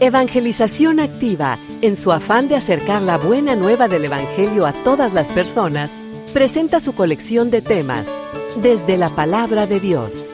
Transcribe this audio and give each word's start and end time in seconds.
Evangelización 0.00 0.98
Activa, 0.98 1.56
en 1.80 1.94
su 1.96 2.10
afán 2.10 2.48
de 2.48 2.56
acercar 2.56 3.00
la 3.00 3.16
buena 3.16 3.54
nueva 3.54 3.86
del 3.86 4.04
Evangelio 4.04 4.66
a 4.66 4.72
todas 4.72 5.12
las 5.12 5.28
personas, 5.28 5.92
presenta 6.32 6.80
su 6.80 6.94
colección 6.94 7.50
de 7.50 7.62
temas, 7.62 8.04
desde 8.60 8.96
la 8.96 9.08
palabra 9.08 9.66
de 9.66 9.78
Dios. 9.78 10.32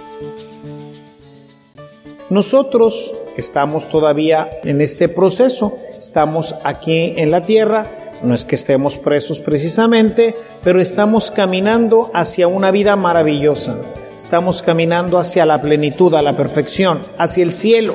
Nosotros 2.31 3.13
estamos 3.37 3.89
todavía 3.91 4.49
en 4.65 4.81
este 4.81 5.09
proceso, 5.09 5.77
estamos 5.97 6.55
aquí 6.65 7.13
en 7.17 7.31
la 7.31 7.43
tierra, 7.43 7.87
no 8.23 8.35
es 8.35 8.47
que 8.47 8.55
estemos 8.55 8.97
presos 8.97 9.41
precisamente, 9.41 10.35
pero 10.65 10.81
estamos 10.81 11.31
caminando 11.31 12.11
hacia 12.15 12.49
una 12.49 12.71
vida 12.71 12.97
maravillosa, 12.97 13.79
estamos 14.17 14.63
caminando 14.63 15.19
hacia 15.19 15.45
la 15.45 15.61
plenitud, 15.61 16.15
a 16.15 16.23
la 16.23 16.35
perfección, 16.35 17.01
hacia 17.19 17.43
el 17.43 17.53
cielo. 17.53 17.95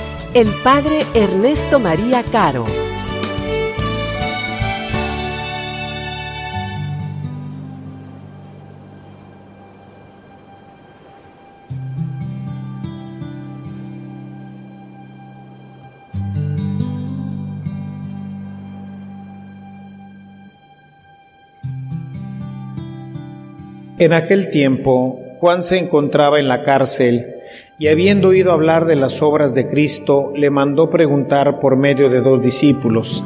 el 0.33 0.47
Padre 0.63 1.01
Ernesto 1.13 1.77
María 1.77 2.23
Caro. 2.31 2.65
En 23.97 24.13
aquel 24.13 24.49
tiempo, 24.49 25.19
Juan 25.39 25.61
se 25.61 25.77
encontraba 25.77 26.39
en 26.39 26.47
la 26.47 26.63
cárcel 26.63 27.40
y 27.81 27.87
habiendo 27.87 28.27
oído 28.27 28.51
hablar 28.51 28.85
de 28.85 28.95
las 28.95 29.23
obras 29.23 29.55
de 29.55 29.67
Cristo, 29.67 30.31
le 30.35 30.51
mandó 30.51 30.91
preguntar 30.91 31.59
por 31.59 31.77
medio 31.77 32.11
de 32.11 32.21
dos 32.21 32.39
discípulos, 32.39 33.23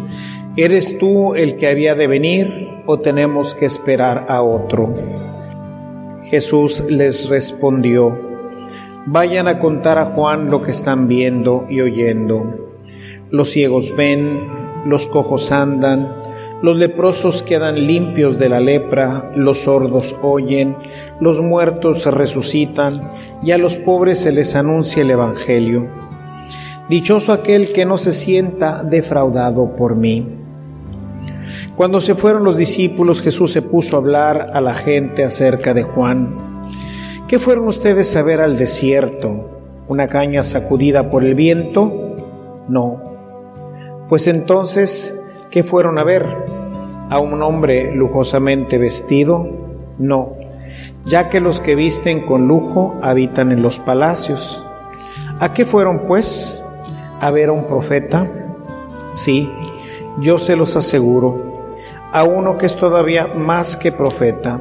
¿eres 0.56 0.98
tú 0.98 1.36
el 1.36 1.58
que 1.58 1.68
había 1.68 1.94
de 1.94 2.08
venir 2.08 2.70
o 2.86 3.02
tenemos 3.02 3.54
que 3.54 3.66
esperar 3.66 4.28
a 4.30 4.42
otro? 4.44 4.94
Jesús 6.24 6.82
les 6.88 7.28
respondió, 7.28 8.18
vayan 9.06 9.50
a 9.50 9.60
contar 9.60 9.98
a 9.98 10.06
Juan 10.06 10.50
lo 10.50 10.62
que 10.62 10.72
están 10.72 11.10
viendo 11.10 11.66
y 11.70 11.82
oyendo. 11.82 12.72
Los 13.32 13.50
ciegos 13.50 13.94
ven, 13.98 14.40
los 14.86 15.06
cojos 15.06 15.52
andan, 15.52 16.08
los 16.62 16.78
leprosos 16.78 17.44
quedan 17.44 17.86
limpios 17.86 18.40
de 18.40 18.48
la 18.48 18.62
lepra, 18.62 19.34
los 19.36 19.64
sordos 19.64 20.16
oyen, 20.22 20.78
los 21.20 21.42
muertos 21.42 22.06
resucitan 22.06 23.00
y 23.42 23.52
a 23.52 23.58
los 23.58 23.78
pobres 23.78 24.20
se 24.20 24.32
les 24.32 24.56
anuncia 24.56 25.02
el 25.02 25.12
Evangelio. 25.12 25.88
Dichoso 26.90 27.32
aquel 27.32 27.74
que 27.74 27.86
no 27.86 27.98
se 27.98 28.14
sienta 28.14 28.84
defraudado 28.84 29.76
por 29.76 29.96
mí. 29.96 30.28
Cuando 31.76 32.00
se 32.00 32.16
fueron 32.16 32.44
los 32.44 32.58
discípulos, 32.58 33.22
Jesús 33.22 33.52
se 33.52 33.62
puso 33.62 33.96
a 33.96 34.00
hablar 34.00 34.48
a 34.54 34.62
la 34.62 34.74
gente 34.74 35.24
acerca 35.24 35.74
de 35.74 35.84
Juan. 35.84 36.36
¿Qué 37.28 37.40
fueron 37.40 37.68
ustedes 37.68 38.16
a 38.16 38.22
ver 38.22 38.42
al 38.42 38.58
desierto? 38.58 39.62
¿Una 39.88 40.08
caña 40.08 40.44
sacudida 40.44 41.10
por 41.10 41.24
el 41.24 41.36
viento? 41.36 42.16
No. 42.68 43.02
Pues 44.10 44.28
entonces, 44.28 45.20
¿qué 45.50 45.64
fueron 45.64 45.98
a 45.98 46.04
ver? 46.04 46.26
¿A 47.10 47.20
un 47.20 47.42
hombre 47.42 47.94
lujosamente 47.94 48.78
vestido? 48.78 49.48
No, 49.98 50.34
ya 51.06 51.30
que 51.30 51.40
los 51.40 51.62
que 51.62 51.76
visten 51.76 52.26
con 52.26 52.48
lujo 52.48 52.98
habitan 53.02 53.52
en 53.52 53.62
los 53.62 53.80
palacios. 53.80 54.66
¿A 55.40 55.54
qué 55.54 55.66
fueron 55.66 56.08
pues? 56.08 56.66
¿A 57.22 57.32
ver 57.32 57.50
a 57.50 57.54
un 57.54 57.66
profeta? 57.66 58.28
Sí, 59.12 59.50
yo 60.20 60.38
se 60.38 60.56
los 60.56 60.76
aseguro, 60.76 61.62
a 62.12 62.24
uno 62.24 62.58
que 62.58 62.66
es 62.66 62.76
todavía 62.76 63.28
más 63.28 63.78
que 63.78 63.92
profeta, 63.92 64.60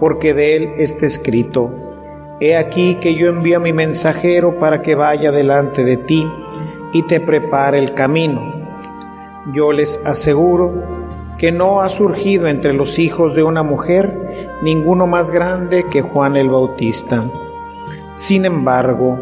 porque 0.00 0.34
de 0.34 0.56
él 0.56 0.72
está 0.78 1.06
escrito, 1.06 1.70
He 2.38 2.54
aquí 2.54 2.96
que 2.96 3.14
yo 3.14 3.28
envío 3.28 3.56
a 3.56 3.60
mi 3.60 3.72
mensajero 3.72 4.58
para 4.58 4.82
que 4.82 4.94
vaya 4.94 5.32
delante 5.32 5.84
de 5.84 5.96
ti 5.96 6.26
y 6.92 7.02
te 7.04 7.18
prepare 7.18 7.78
el 7.78 7.94
camino. 7.94 8.52
Yo 9.54 9.72
les 9.72 9.98
aseguro 10.04 11.05
que 11.38 11.52
no 11.52 11.80
ha 11.82 11.88
surgido 11.88 12.46
entre 12.46 12.72
los 12.72 12.98
hijos 12.98 13.34
de 13.34 13.42
una 13.42 13.62
mujer 13.62 14.48
ninguno 14.62 15.06
más 15.06 15.30
grande 15.30 15.84
que 15.84 16.02
Juan 16.02 16.36
el 16.36 16.48
Bautista. 16.48 17.30
Sin 18.14 18.44
embargo, 18.44 19.18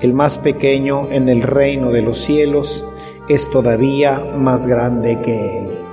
el 0.00 0.12
más 0.12 0.38
pequeño 0.38 1.08
en 1.10 1.28
el 1.28 1.42
reino 1.42 1.90
de 1.90 2.02
los 2.02 2.18
cielos 2.18 2.86
es 3.28 3.50
todavía 3.50 4.18
más 4.36 4.66
grande 4.66 5.18
que 5.22 5.64
él. 5.64 5.87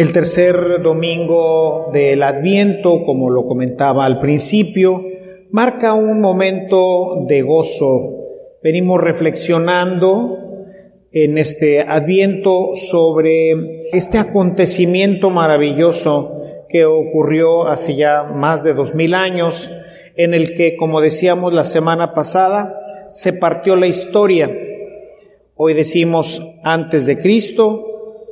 El 0.00 0.14
tercer 0.14 0.80
domingo 0.82 1.90
del 1.92 2.22
Adviento, 2.22 3.04
como 3.04 3.28
lo 3.28 3.44
comentaba 3.44 4.06
al 4.06 4.18
principio, 4.18 5.04
marca 5.50 5.92
un 5.92 6.22
momento 6.22 7.26
de 7.28 7.42
gozo. 7.42 8.14
Venimos 8.62 8.98
reflexionando 8.98 10.38
en 11.12 11.36
este 11.36 11.82
Adviento 11.82 12.70
sobre 12.72 13.88
este 13.92 14.16
acontecimiento 14.16 15.28
maravilloso 15.28 16.32
que 16.70 16.86
ocurrió 16.86 17.66
hace 17.66 17.94
ya 17.94 18.22
más 18.22 18.64
de 18.64 18.72
dos 18.72 18.94
mil 18.94 19.12
años, 19.12 19.70
en 20.16 20.32
el 20.32 20.54
que, 20.54 20.78
como 20.78 21.02
decíamos 21.02 21.52
la 21.52 21.64
semana 21.64 22.14
pasada, 22.14 23.04
se 23.08 23.34
partió 23.34 23.76
la 23.76 23.86
historia. 23.86 24.50
Hoy 25.56 25.74
decimos 25.74 26.42
antes 26.64 27.04
de 27.04 27.18
Cristo, 27.18 27.84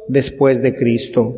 después 0.09 0.63
de 0.63 0.75
Cristo 0.75 1.35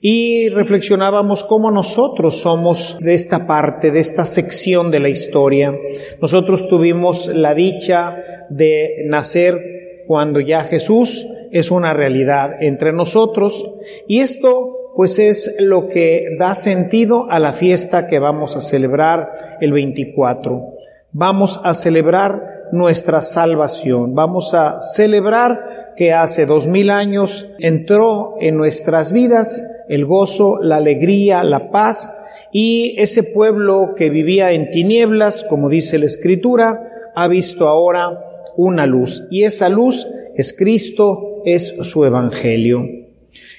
y 0.00 0.48
reflexionábamos 0.48 1.44
cómo 1.44 1.70
nosotros 1.70 2.40
somos 2.40 2.96
de 3.00 3.14
esta 3.14 3.46
parte, 3.46 3.90
de 3.90 4.00
esta 4.00 4.24
sección 4.24 4.90
de 4.90 5.00
la 5.00 5.10
historia. 5.10 5.76
Nosotros 6.22 6.68
tuvimos 6.68 7.28
la 7.28 7.54
dicha 7.54 8.16
de 8.48 9.04
nacer 9.06 10.04
cuando 10.06 10.40
ya 10.40 10.62
Jesús 10.62 11.26
es 11.52 11.70
una 11.70 11.92
realidad 11.92 12.62
entre 12.62 12.92
nosotros 12.92 13.68
y 14.08 14.20
esto 14.20 14.76
pues 14.96 15.18
es 15.18 15.54
lo 15.58 15.88
que 15.88 16.36
da 16.38 16.54
sentido 16.54 17.30
a 17.30 17.38
la 17.38 17.52
fiesta 17.52 18.06
que 18.06 18.18
vamos 18.18 18.56
a 18.56 18.60
celebrar 18.60 19.58
el 19.60 19.72
24. 19.72 20.74
Vamos 21.12 21.60
a 21.62 21.74
celebrar 21.74 22.59
nuestra 22.72 23.20
salvación. 23.20 24.14
Vamos 24.14 24.54
a 24.54 24.80
celebrar 24.80 25.92
que 25.96 26.12
hace 26.12 26.46
dos 26.46 26.66
mil 26.66 26.90
años 26.90 27.46
entró 27.58 28.34
en 28.40 28.56
nuestras 28.56 29.12
vidas 29.12 29.64
el 29.88 30.06
gozo, 30.06 30.58
la 30.62 30.76
alegría, 30.76 31.42
la 31.44 31.70
paz 31.70 32.12
y 32.52 32.94
ese 32.98 33.22
pueblo 33.22 33.94
que 33.96 34.10
vivía 34.10 34.52
en 34.52 34.70
tinieblas, 34.70 35.44
como 35.48 35.68
dice 35.68 35.98
la 35.98 36.06
Escritura, 36.06 37.12
ha 37.14 37.28
visto 37.28 37.68
ahora 37.68 38.18
una 38.56 38.86
luz 38.86 39.24
y 39.30 39.44
esa 39.44 39.68
luz 39.68 40.08
es 40.34 40.52
Cristo, 40.52 41.42
es 41.44 41.74
su 41.82 42.04
Evangelio. 42.04 42.82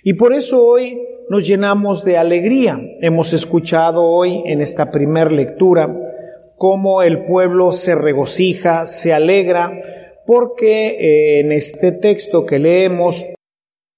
Y 0.03 0.13
por 0.13 0.33
eso 0.33 0.63
hoy 0.65 0.99
nos 1.29 1.47
llenamos 1.47 2.03
de 2.03 2.17
alegría. 2.17 2.79
Hemos 2.99 3.33
escuchado 3.33 4.03
hoy 4.03 4.41
en 4.45 4.61
esta 4.61 4.91
primer 4.91 5.31
lectura 5.31 5.87
cómo 6.61 7.01
el 7.01 7.25
pueblo 7.25 7.71
se 7.71 7.95
regocija, 7.95 8.85
se 8.85 9.13
alegra, 9.13 9.81
porque 10.27 10.89
eh, 10.89 11.39
en 11.39 11.51
este 11.51 11.91
texto 11.91 12.45
que 12.45 12.59
leemos 12.59 13.25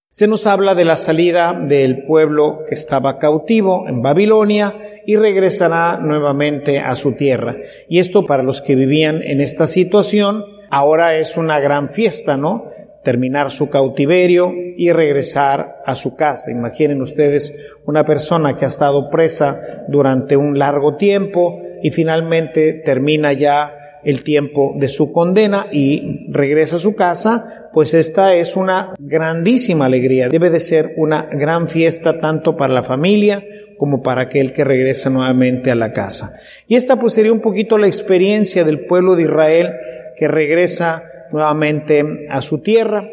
se 0.10 0.28
nos 0.28 0.48
habla 0.48 0.74
de 0.74 0.86
la 0.86 0.96
salida 0.96 1.52
del 1.62 2.06
pueblo 2.06 2.60
que 2.66 2.74
estaba 2.74 3.20
cautivo 3.20 3.86
en 3.90 4.02
Babilonia 4.02 5.02
y 5.06 5.18
regresará 5.18 5.98
nuevamente 5.98 6.80
a 6.80 6.96
su 6.96 7.16
tierra. 7.16 7.58
Y 7.90 8.00
esto 8.00 8.26
para 8.26 8.44
los 8.44 8.62
que 8.62 8.76
vivían 8.76 9.22
en 9.22 9.42
esta 9.42 9.68
situación, 9.68 10.46
ahora 10.72 11.18
es 11.18 11.36
una 11.36 11.60
gran 11.60 11.90
fiesta, 11.90 12.38
¿no? 12.38 12.70
Terminar 13.04 13.52
su 13.52 13.70
cautiverio 13.70 14.54
y 14.78 14.94
regresar 14.94 15.82
a 15.86 15.96
su 15.96 16.16
casa. 16.16 16.50
Imaginen 16.50 17.02
ustedes 17.02 17.54
una 17.86 18.06
persona 18.06 18.56
que 18.56 18.64
ha 18.64 18.70
estado 18.70 19.10
presa 19.10 19.60
durante 19.90 20.38
un 20.38 20.58
largo 20.58 20.96
tiempo 20.96 21.60
y 21.84 21.92
finalmente 21.92 22.74
termina 22.74 23.34
ya 23.34 24.00
el 24.04 24.24
tiempo 24.24 24.74
de 24.78 24.90
su 24.90 25.12
condena 25.12 25.68
y 25.72 26.28
regresa 26.30 26.78
a 26.78 26.80
su 26.80 26.96
casa, 26.96 27.70
pues 27.72 27.94
esta 27.94 28.36
es 28.36 28.56
una 28.56 28.94
grandísima 29.00 29.86
alegría. 29.86 30.30
Debe 30.30 30.50
de 30.50 30.60
ser 30.60 30.94
una 30.98 31.28
gran 31.32 31.68
fiesta 31.68 32.20
tanto 32.20 32.58
para 32.58 32.74
la 32.74 32.84
familia 32.84 33.44
como 33.78 34.02
para 34.02 34.24
aquel 34.24 34.54
que 34.54 34.64
regresa 34.64 35.10
nuevamente 35.10 35.72
a 35.72 35.76
la 35.76 35.92
casa. 35.92 36.40
Y 36.68 36.76
esta 36.76 37.00
pues 37.00 37.14
sería 37.14 37.34
un 37.34 37.42
poquito 37.42 37.78
la 37.78 37.88
experiencia 37.88 38.64
del 38.64 38.86
pueblo 38.86 39.16
de 39.16 39.24
Israel 39.24 39.74
que 40.18 40.28
regresa 40.28 41.04
nuevamente 41.32 42.04
a 42.30 42.42
su 42.42 42.60
tierra. 42.60 43.06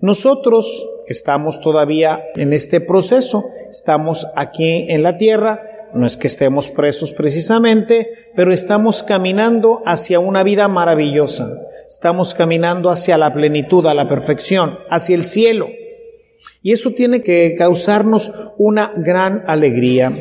Nosotros 0.00 0.86
estamos 1.06 1.60
todavía 1.60 2.24
en 2.36 2.52
este 2.52 2.80
proceso, 2.80 3.44
estamos 3.68 4.26
aquí 4.34 4.86
en 4.88 5.02
la 5.02 5.16
tierra, 5.16 5.73
no 5.94 6.06
es 6.06 6.16
que 6.16 6.26
estemos 6.26 6.70
presos 6.70 7.12
precisamente, 7.12 8.30
pero 8.34 8.52
estamos 8.52 9.02
caminando 9.02 9.82
hacia 9.86 10.18
una 10.18 10.42
vida 10.42 10.68
maravillosa. 10.68 11.48
Estamos 11.86 12.34
caminando 12.34 12.90
hacia 12.90 13.16
la 13.18 13.32
plenitud, 13.32 13.86
a 13.86 13.94
la 13.94 14.08
perfección, 14.08 14.78
hacia 14.90 15.14
el 15.14 15.24
cielo. 15.24 15.68
Y 16.62 16.72
eso 16.72 16.90
tiene 16.90 17.22
que 17.22 17.54
causarnos 17.56 18.32
una 18.58 18.92
gran 18.96 19.44
alegría. 19.46 20.12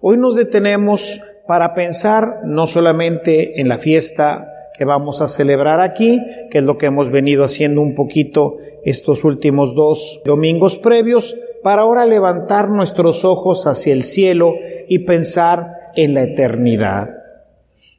Hoy 0.00 0.16
nos 0.16 0.34
detenemos 0.34 1.20
para 1.46 1.74
pensar 1.74 2.40
no 2.44 2.66
solamente 2.66 3.60
en 3.60 3.68
la 3.68 3.78
fiesta 3.78 4.46
que 4.78 4.84
vamos 4.84 5.20
a 5.20 5.28
celebrar 5.28 5.80
aquí, 5.80 6.22
que 6.50 6.58
es 6.58 6.64
lo 6.64 6.78
que 6.78 6.86
hemos 6.86 7.10
venido 7.10 7.44
haciendo 7.44 7.80
un 7.82 7.94
poquito 7.94 8.56
estos 8.84 9.24
últimos 9.24 9.74
dos 9.74 10.20
domingos 10.24 10.78
previos, 10.78 11.36
para 11.62 11.82
ahora 11.82 12.06
levantar 12.06 12.70
nuestros 12.70 13.24
ojos 13.24 13.66
hacia 13.66 13.92
el 13.92 14.04
cielo 14.04 14.54
y 14.90 14.98
pensar 14.98 15.92
en 15.94 16.14
la 16.14 16.24
eternidad. 16.24 17.10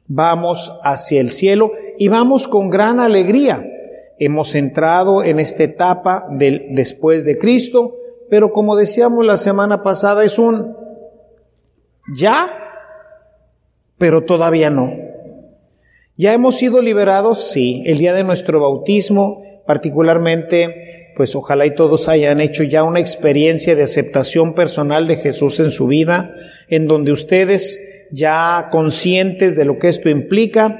Vamos 0.06 0.78
hacia 0.84 1.22
el 1.22 1.30
cielo 1.30 1.72
y 1.96 2.08
vamos 2.08 2.46
con 2.46 2.68
gran 2.68 3.00
alegría. 3.00 3.64
Hemos 4.18 4.54
entrado 4.54 5.24
en 5.24 5.40
esta 5.40 5.64
etapa 5.64 6.26
del 6.30 6.66
después 6.72 7.24
de 7.24 7.38
Cristo, 7.38 7.96
pero 8.28 8.52
como 8.52 8.76
decíamos 8.76 9.24
la 9.24 9.38
semana 9.38 9.82
pasada, 9.82 10.22
es 10.22 10.38
un 10.38 10.76
ya, 12.14 12.52
pero 13.96 14.26
todavía 14.26 14.68
no. 14.68 14.92
Ya 16.18 16.34
hemos 16.34 16.56
sido 16.56 16.82
liberados, 16.82 17.50
sí, 17.50 17.82
el 17.86 17.96
día 17.96 18.12
de 18.12 18.22
nuestro 18.22 18.60
bautismo, 18.60 19.42
particularmente 19.66 21.01
pues 21.16 21.34
ojalá 21.36 21.66
y 21.66 21.74
todos 21.74 22.08
hayan 22.08 22.40
hecho 22.40 22.62
ya 22.62 22.84
una 22.84 23.00
experiencia 23.00 23.74
de 23.74 23.82
aceptación 23.82 24.54
personal 24.54 25.06
de 25.06 25.16
Jesús 25.16 25.60
en 25.60 25.70
su 25.70 25.86
vida, 25.86 26.34
en 26.68 26.86
donde 26.86 27.12
ustedes, 27.12 27.80
ya 28.10 28.68
conscientes 28.70 29.56
de 29.56 29.64
lo 29.64 29.78
que 29.78 29.88
esto 29.88 30.08
implica, 30.08 30.78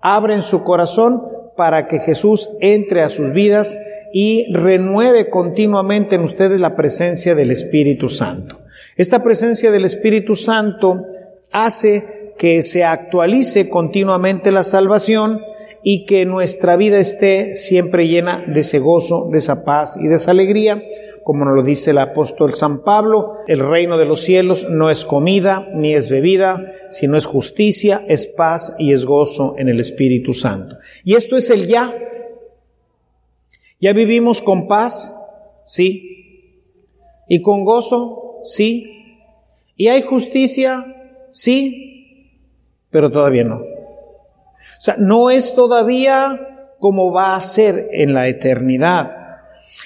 abren 0.00 0.42
su 0.42 0.62
corazón 0.62 1.22
para 1.56 1.86
que 1.86 2.00
Jesús 2.00 2.50
entre 2.60 3.02
a 3.02 3.08
sus 3.08 3.32
vidas 3.32 3.78
y 4.12 4.52
renueve 4.52 5.30
continuamente 5.30 6.16
en 6.16 6.22
ustedes 6.22 6.60
la 6.60 6.76
presencia 6.76 7.34
del 7.34 7.50
Espíritu 7.50 8.08
Santo. 8.08 8.60
Esta 8.96 9.22
presencia 9.22 9.70
del 9.70 9.84
Espíritu 9.84 10.34
Santo 10.34 11.06
hace 11.50 12.34
que 12.38 12.62
se 12.62 12.84
actualice 12.84 13.68
continuamente 13.68 14.52
la 14.52 14.64
salvación 14.64 15.40
y 15.82 16.06
que 16.06 16.24
nuestra 16.24 16.76
vida 16.76 16.98
esté 16.98 17.54
siempre 17.54 18.06
llena 18.06 18.44
de 18.46 18.60
ese 18.60 18.78
gozo, 18.78 19.28
de 19.30 19.38
esa 19.38 19.64
paz 19.64 19.96
y 20.00 20.06
de 20.06 20.14
esa 20.14 20.30
alegría. 20.30 20.82
Como 21.24 21.44
nos 21.44 21.54
lo 21.54 21.62
dice 21.62 21.92
el 21.92 21.98
apóstol 21.98 22.54
San 22.54 22.82
Pablo, 22.82 23.38
el 23.46 23.60
reino 23.60 23.96
de 23.96 24.04
los 24.04 24.22
cielos 24.22 24.66
no 24.68 24.90
es 24.90 25.04
comida 25.04 25.68
ni 25.74 25.94
es 25.94 26.08
bebida, 26.08 26.72
sino 26.88 27.16
es 27.16 27.26
justicia, 27.26 28.04
es 28.08 28.26
paz 28.26 28.74
y 28.78 28.92
es 28.92 29.04
gozo 29.04 29.54
en 29.58 29.68
el 29.68 29.78
Espíritu 29.80 30.32
Santo. 30.32 30.76
Y 31.04 31.14
esto 31.14 31.36
es 31.36 31.50
el 31.50 31.68
ya. 31.68 31.94
Ya 33.80 33.92
vivimos 33.92 34.42
con 34.42 34.68
paz, 34.68 35.16
sí. 35.64 36.60
Y 37.28 37.40
con 37.40 37.64
gozo, 37.64 38.40
sí. 38.44 38.86
Y 39.76 39.88
hay 39.88 40.02
justicia, 40.02 40.84
sí. 41.30 42.30
Pero 42.90 43.10
todavía 43.10 43.44
no. 43.44 43.71
O 44.82 44.84
sea, 44.84 44.96
no 44.98 45.30
es 45.30 45.54
todavía 45.54 46.74
como 46.80 47.12
va 47.12 47.36
a 47.36 47.40
ser 47.40 47.90
en 47.92 48.14
la 48.14 48.26
eternidad. 48.26 49.12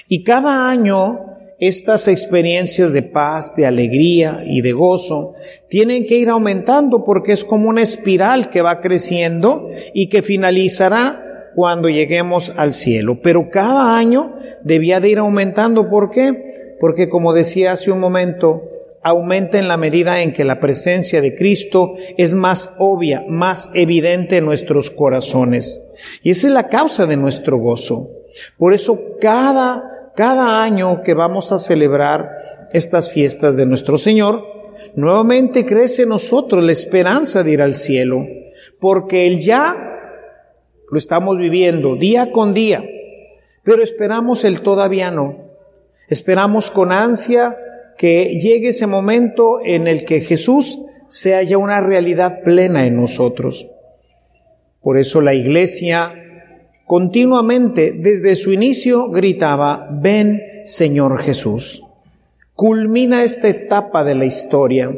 Y 0.08 0.24
cada 0.24 0.70
año 0.70 1.36
estas 1.58 2.08
experiencias 2.08 2.94
de 2.94 3.02
paz, 3.02 3.54
de 3.54 3.66
alegría 3.66 4.40
y 4.46 4.62
de 4.62 4.72
gozo 4.72 5.32
tienen 5.68 6.06
que 6.06 6.16
ir 6.16 6.30
aumentando 6.30 7.04
porque 7.04 7.32
es 7.32 7.44
como 7.44 7.68
una 7.68 7.82
espiral 7.82 8.48
que 8.48 8.62
va 8.62 8.80
creciendo 8.80 9.68
y 9.92 10.08
que 10.08 10.22
finalizará 10.22 11.50
cuando 11.54 11.90
lleguemos 11.90 12.54
al 12.56 12.72
cielo. 12.72 13.20
Pero 13.22 13.50
cada 13.50 13.98
año 13.98 14.36
debía 14.64 14.98
de 15.00 15.10
ir 15.10 15.18
aumentando. 15.18 15.90
¿Por 15.90 16.08
qué? 16.08 16.76
Porque 16.80 17.10
como 17.10 17.34
decía 17.34 17.72
hace 17.72 17.90
un 17.90 18.00
momento, 18.00 18.62
aumenta 19.06 19.60
en 19.60 19.68
la 19.68 19.76
medida 19.76 20.20
en 20.20 20.32
que 20.32 20.44
la 20.44 20.58
presencia 20.58 21.20
de 21.20 21.36
Cristo 21.36 21.94
es 22.16 22.34
más 22.34 22.74
obvia, 22.76 23.24
más 23.28 23.70
evidente 23.72 24.38
en 24.38 24.44
nuestros 24.44 24.90
corazones. 24.90 25.80
Y 26.24 26.32
esa 26.32 26.48
es 26.48 26.52
la 26.52 26.66
causa 26.66 27.06
de 27.06 27.16
nuestro 27.16 27.56
gozo. 27.56 28.10
Por 28.58 28.74
eso 28.74 29.00
cada, 29.20 30.10
cada 30.16 30.60
año 30.60 31.04
que 31.04 31.14
vamos 31.14 31.52
a 31.52 31.60
celebrar 31.60 32.68
estas 32.72 33.12
fiestas 33.12 33.56
de 33.56 33.64
nuestro 33.64 33.96
Señor, 33.96 34.42
nuevamente 34.96 35.64
crece 35.64 36.02
en 36.02 36.08
nosotros 36.08 36.64
la 36.64 36.72
esperanza 36.72 37.44
de 37.44 37.52
ir 37.52 37.62
al 37.62 37.76
cielo, 37.76 38.26
porque 38.80 39.28
el 39.28 39.38
ya 39.38 39.76
lo 40.90 40.98
estamos 40.98 41.38
viviendo 41.38 41.94
día 41.94 42.32
con 42.32 42.54
día, 42.54 42.82
pero 43.62 43.84
esperamos 43.84 44.42
el 44.44 44.62
todavía 44.62 45.12
no. 45.12 45.46
Esperamos 46.08 46.72
con 46.72 46.90
ansia 46.90 47.56
que 47.96 48.38
llegue 48.40 48.68
ese 48.68 48.86
momento 48.86 49.58
en 49.64 49.86
el 49.86 50.04
que 50.04 50.20
Jesús 50.20 50.78
se 51.08 51.34
haya 51.34 51.58
una 51.58 51.80
realidad 51.80 52.40
plena 52.42 52.86
en 52.86 52.96
nosotros. 52.96 53.68
Por 54.82 54.98
eso 54.98 55.20
la 55.20 55.34
iglesia 55.34 56.14
continuamente 56.84 57.92
desde 57.92 58.36
su 58.36 58.52
inicio 58.52 59.10
gritaba, 59.10 59.88
ven 59.90 60.40
Señor 60.62 61.20
Jesús. 61.20 61.82
Culmina 62.54 63.24
esta 63.24 63.48
etapa 63.48 64.04
de 64.04 64.14
la 64.14 64.24
historia. 64.24 64.90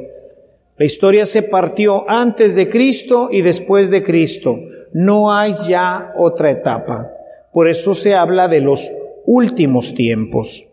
La 0.76 0.84
historia 0.84 1.26
se 1.26 1.42
partió 1.42 2.08
antes 2.08 2.54
de 2.54 2.68
Cristo 2.68 3.28
y 3.32 3.42
después 3.42 3.90
de 3.90 4.02
Cristo. 4.02 4.60
No 4.92 5.32
hay 5.32 5.54
ya 5.68 6.12
otra 6.16 6.50
etapa. 6.50 7.10
Por 7.52 7.68
eso 7.68 7.94
se 7.94 8.14
habla 8.14 8.46
de 8.46 8.60
los 8.60 8.90
últimos 9.26 9.94
tiempos. 9.94 10.67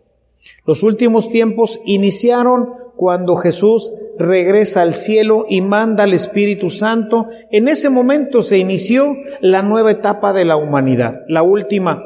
Los 0.66 0.84
últimos 0.84 1.30
tiempos 1.30 1.80
iniciaron 1.86 2.70
cuando 2.96 3.36
Jesús 3.36 3.94
regresa 4.18 4.82
al 4.82 4.94
cielo 4.94 5.46
y 5.50 5.62
manda 5.62 6.04
al 6.04 6.14
Espíritu 6.14 6.70
Santo. 6.70 7.28
En 7.52 7.68
ese 7.68 7.90
momento 7.90 8.42
se 8.42 8.58
inició 8.58 9.16
la 9.42 9.62
nueva 9.62 9.92
etapa 9.92 10.34
de 10.34 10.46
la 10.46 10.56
humanidad, 10.56 11.22
la 11.28 11.44
última. 11.44 12.04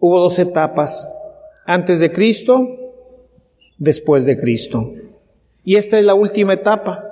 Hubo 0.00 0.20
dos 0.20 0.38
etapas, 0.38 1.08
antes 1.66 2.00
de 2.00 2.12
Cristo, 2.12 2.66
después 3.78 4.24
de 4.24 4.38
Cristo. 4.38 4.92
Y 5.64 5.76
esta 5.76 5.98
es 5.98 6.04
la 6.04 6.14
última 6.14 6.54
etapa. 6.54 7.04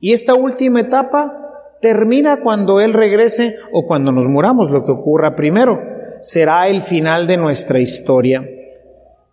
Y 0.00 0.12
esta 0.12 0.34
última 0.34 0.80
etapa 0.80 1.76
termina 1.82 2.40
cuando 2.40 2.80
Él 2.80 2.94
regrese 2.94 3.56
o 3.72 3.86
cuando 3.86 4.12
nos 4.12 4.26
muramos, 4.26 4.70
lo 4.70 4.84
que 4.84 4.92
ocurra 4.92 5.34
primero. 5.34 5.78
Será 6.20 6.68
el 6.68 6.82
final 6.82 7.26
de 7.26 7.36
nuestra 7.36 7.80
historia 7.80 8.48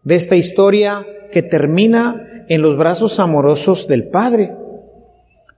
de 0.05 0.15
esta 0.15 0.37
historia 0.37 1.05
que 1.31 1.43
termina 1.43 2.45
en 2.47 2.61
los 2.61 2.77
brazos 2.77 3.19
amorosos 3.19 3.87
del 3.87 4.07
Padre. 4.07 4.55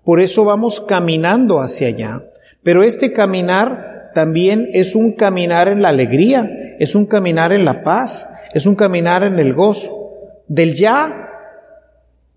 Por 0.03 0.21
eso 0.21 0.45
vamos 0.45 0.81
caminando 0.81 1.59
hacia 1.59 1.89
allá. 1.89 2.23
Pero 2.63 2.81
este 2.81 3.13
caminar 3.13 4.11
también 4.15 4.69
es 4.73 4.95
un 4.95 5.11
caminar 5.11 5.67
en 5.67 5.81
la 5.81 5.89
alegría, 5.89 6.49
es 6.79 6.95
un 6.95 7.05
caminar 7.05 7.51
en 7.51 7.65
la 7.65 7.83
paz, 7.83 8.29
es 8.53 8.65
un 8.65 8.75
caminar 8.75 9.23
en 9.23 9.37
el 9.37 9.53
gozo. 9.53 9.93
Del 10.47 10.73
ya, 10.73 11.09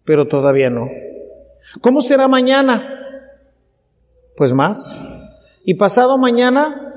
pero 0.05 0.27
todavía 0.27 0.69
no. 0.69 0.91
¿Cómo 1.81 2.01
será 2.01 2.27
mañana? 2.27 2.83
Pues 4.37 4.53
más. 4.53 5.07
¿Y 5.65 5.75
pasado 5.75 6.19
mañana? 6.19 6.93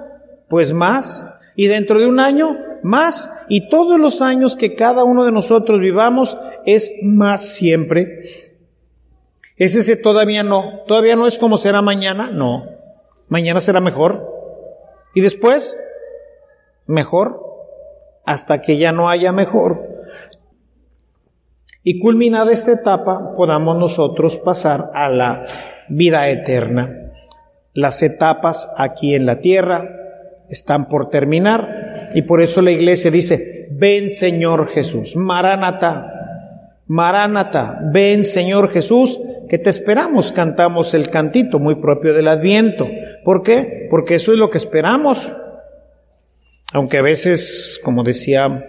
Pues 0.50 0.74
más. 0.74 1.30
¿Y 1.56 1.68
dentro 1.68 2.00
de 2.00 2.08
un 2.08 2.20
año? 2.20 2.58
Más 2.84 3.32
y 3.50 3.70
todos 3.70 4.00
los 4.00 4.22
años 4.22 4.56
que 4.56 4.76
cada 4.76 5.04
uno 5.04 5.24
de 5.26 5.32
nosotros 5.32 5.80
vivamos 5.80 6.38
es 6.66 6.94
más 7.02 7.42
siempre. 7.56 8.54
Es 9.58 9.76
ese 9.76 9.96
todavía 9.96 10.44
no. 10.44 10.82
Todavía 10.88 11.16
no 11.16 11.28
es 11.28 11.40
como 11.40 11.58
será 11.58 11.82
mañana. 11.82 12.30
No. 12.32 12.66
Mañana 13.28 13.60
será 13.60 13.80
mejor. 13.80 14.30
Y 15.14 15.22
después, 15.22 15.80
mejor. 16.86 17.42
Hasta 18.26 18.62
que 18.62 18.78
ya 18.78 18.92
no 18.92 19.10
haya 19.10 19.32
mejor. 19.32 19.88
Y 21.84 22.00
culminada 22.00 22.52
esta 22.52 22.72
etapa, 22.72 23.36
podamos 23.36 23.78
nosotros 23.78 24.40
pasar 24.40 24.92
a 24.94 25.10
la 25.10 25.46
vida 25.90 26.30
eterna. 26.30 27.12
Las 27.74 28.02
etapas 28.02 28.70
aquí 28.78 29.16
en 29.16 29.26
la 29.26 29.40
tierra 29.40 30.03
están 30.54 30.88
por 30.88 31.10
terminar 31.10 32.10
y 32.14 32.24
por 32.24 32.42
eso 32.42 32.62
la 32.62 32.72
iglesia 32.72 33.12
dice, 33.12 33.68
ven 33.72 34.10
Señor 34.10 34.68
Jesús, 34.68 35.16
Maránata, 35.16 36.14
Maránata, 36.88 37.80
ven 37.92 38.24
Señor 38.24 38.70
Jesús, 38.70 39.20
que 39.50 39.58
te 39.58 39.70
esperamos, 39.70 40.32
cantamos 40.32 40.94
el 40.94 41.10
cantito 41.10 41.60
muy 41.60 41.76
propio 41.76 42.14
del 42.14 42.28
adviento. 42.28 42.88
¿Por 43.24 43.44
qué? 43.44 43.88
Porque 43.90 44.16
eso 44.16 44.34
es 44.34 44.40
lo 44.40 44.50
que 44.50 44.58
esperamos. 44.58 45.36
Aunque 46.74 46.98
a 46.98 47.02
veces, 47.02 47.80
como 47.84 48.04
decía 48.04 48.66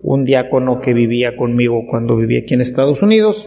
un 0.00 0.24
diácono 0.24 0.80
que 0.80 0.92
vivía 0.92 1.36
conmigo 1.36 1.86
cuando 1.88 2.16
vivía 2.16 2.40
aquí 2.40 2.54
en 2.54 2.60
Estados 2.60 3.02
Unidos, 3.02 3.46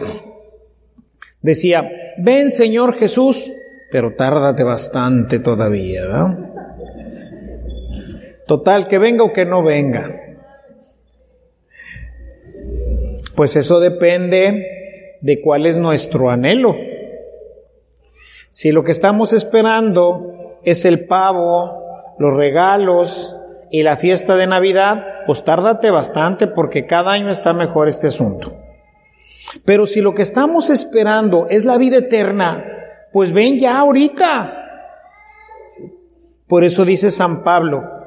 decía, 1.42 1.90
ven 2.18 2.50
Señor 2.50 2.96
Jesús, 2.96 3.52
pero 3.92 4.16
tárdate 4.16 4.64
bastante 4.64 5.40
todavía, 5.40 6.02
¿verdad? 6.04 6.51
Total, 8.52 8.90
que 8.90 8.98
venga 8.98 9.24
o 9.24 9.32
que 9.32 9.46
no 9.46 9.64
venga. 9.64 10.10
Pues 13.34 13.56
eso 13.56 13.80
depende 13.80 15.18
de 15.22 15.42
cuál 15.42 15.66
es 15.66 15.80
nuestro 15.80 16.30
anhelo. 16.30 16.76
Si 18.50 18.74
lo 18.74 18.84
que 18.84 18.92
estamos 18.92 19.32
esperando 19.32 20.60
es 20.66 20.84
el 20.84 21.08
pavo, 21.08 21.86
los 22.20 22.36
regalos 22.36 23.38
y 23.72 23.84
la 23.84 23.96
fiesta 23.96 24.36
de 24.36 24.48
Navidad, 24.48 25.02
pues 25.26 25.46
tárdate 25.46 25.90
bastante 25.90 26.48
porque 26.48 26.86
cada 26.86 27.14
año 27.14 27.30
está 27.30 27.54
mejor 27.54 27.88
este 27.88 28.08
asunto. 28.08 28.54
Pero 29.64 29.86
si 29.86 30.02
lo 30.02 30.14
que 30.14 30.24
estamos 30.24 30.70
esperando 30.70 31.48
es 31.50 31.64
la 31.64 31.78
vida 31.78 32.00
eterna, 32.00 32.66
pues 33.14 33.32
ven 33.32 33.58
ya 33.58 33.80
ahorita. 33.80 34.58
Por 36.48 36.66
eso 36.66 36.84
dice 36.84 37.12
San 37.12 37.44
Pablo, 37.46 38.01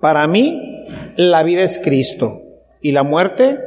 para 0.00 0.26
mí 0.26 0.86
la 1.16 1.42
vida 1.42 1.62
es 1.62 1.78
Cristo 1.82 2.42
y 2.80 2.92
la 2.92 3.02
muerte 3.02 3.58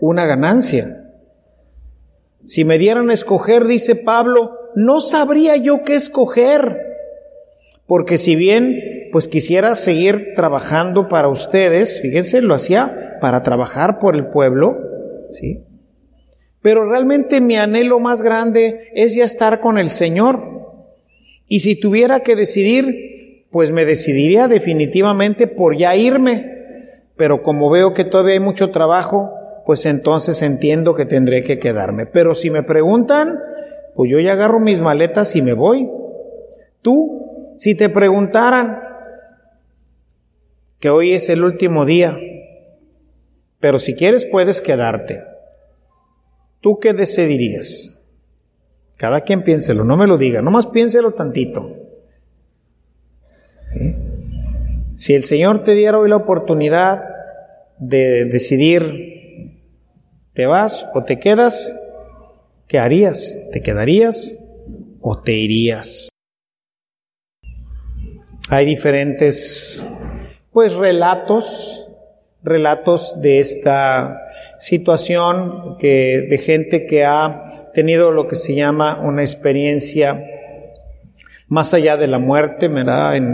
una 0.00 0.26
ganancia. 0.26 1.04
Si 2.44 2.64
me 2.64 2.78
dieran 2.78 3.10
a 3.10 3.14
escoger, 3.14 3.64
dice 3.64 3.96
Pablo, 3.96 4.52
no 4.74 5.00
sabría 5.00 5.56
yo 5.56 5.82
qué 5.82 5.94
escoger, 5.94 6.78
porque 7.86 8.18
si 8.18 8.36
bien 8.36 8.78
pues 9.12 9.28
quisiera 9.28 9.74
seguir 9.76 10.32
trabajando 10.34 11.08
para 11.08 11.28
ustedes, 11.28 12.00
fíjense, 12.02 12.40
lo 12.40 12.54
hacía 12.54 13.18
para 13.20 13.42
trabajar 13.42 14.00
por 14.00 14.16
el 14.16 14.26
pueblo, 14.26 14.76
¿sí? 15.30 15.62
Pero 16.60 16.88
realmente 16.88 17.40
mi 17.40 17.56
anhelo 17.56 18.00
más 18.00 18.22
grande 18.22 18.90
es 18.94 19.14
ya 19.14 19.24
estar 19.24 19.60
con 19.60 19.78
el 19.78 19.88
Señor. 19.88 20.64
Y 21.46 21.60
si 21.60 21.78
tuviera 21.78 22.20
que 22.20 22.34
decidir, 22.34 23.13
pues 23.54 23.70
me 23.70 23.84
decidiría 23.84 24.48
definitivamente 24.48 25.46
por 25.46 25.76
ya 25.76 25.94
irme. 25.94 26.50
Pero 27.14 27.44
como 27.44 27.70
veo 27.70 27.94
que 27.94 28.04
todavía 28.04 28.34
hay 28.34 28.40
mucho 28.40 28.72
trabajo, 28.72 29.30
pues 29.64 29.86
entonces 29.86 30.42
entiendo 30.42 30.96
que 30.96 31.06
tendré 31.06 31.44
que 31.44 31.60
quedarme. 31.60 32.04
Pero 32.04 32.34
si 32.34 32.50
me 32.50 32.64
preguntan, 32.64 33.38
pues 33.94 34.10
yo 34.10 34.18
ya 34.18 34.32
agarro 34.32 34.58
mis 34.58 34.80
maletas 34.80 35.36
y 35.36 35.42
me 35.42 35.52
voy. 35.52 35.88
Tú, 36.82 37.54
si 37.56 37.76
te 37.76 37.88
preguntaran 37.90 38.80
que 40.80 40.90
hoy 40.90 41.12
es 41.12 41.28
el 41.28 41.44
último 41.44 41.84
día, 41.84 42.18
pero 43.60 43.78
si 43.78 43.94
quieres 43.94 44.26
puedes 44.26 44.60
quedarte. 44.60 45.22
¿Tú 46.60 46.80
qué 46.80 46.92
decidirías? 46.92 48.00
Cada 48.96 49.20
quien 49.20 49.44
piénselo, 49.44 49.84
no 49.84 49.96
me 49.96 50.08
lo 50.08 50.18
diga, 50.18 50.42
nomás 50.42 50.66
piénselo 50.66 51.12
tantito. 51.12 51.83
Si 54.94 55.14
el 55.14 55.24
Señor 55.24 55.64
te 55.64 55.74
diera 55.74 55.98
hoy 55.98 56.08
la 56.08 56.16
oportunidad 56.16 57.02
de 57.78 58.26
decidir, 58.26 59.60
¿te 60.34 60.46
vas 60.46 60.86
o 60.94 61.04
te 61.04 61.18
quedas? 61.18 61.78
¿Qué 62.68 62.78
harías? 62.78 63.40
¿Te 63.52 63.60
quedarías 63.60 64.40
o 65.00 65.20
te 65.20 65.32
irías? 65.32 66.08
Hay 68.48 68.66
diferentes, 68.66 69.84
pues, 70.52 70.74
relatos 70.74 71.84
relatos 72.44 73.20
de 73.22 73.40
esta 73.40 74.20
situación 74.58 75.76
que, 75.78 76.26
de 76.28 76.38
gente 76.38 76.86
que 76.86 77.04
ha 77.04 77.70
tenido 77.72 78.12
lo 78.12 78.28
que 78.28 78.36
se 78.36 78.54
llama 78.54 79.00
una 79.00 79.22
experiencia 79.22 80.22
más 81.54 81.72
allá 81.72 81.96
de 81.96 82.08
la 82.08 82.18
muerte. 82.18 82.66
En, 82.66 82.88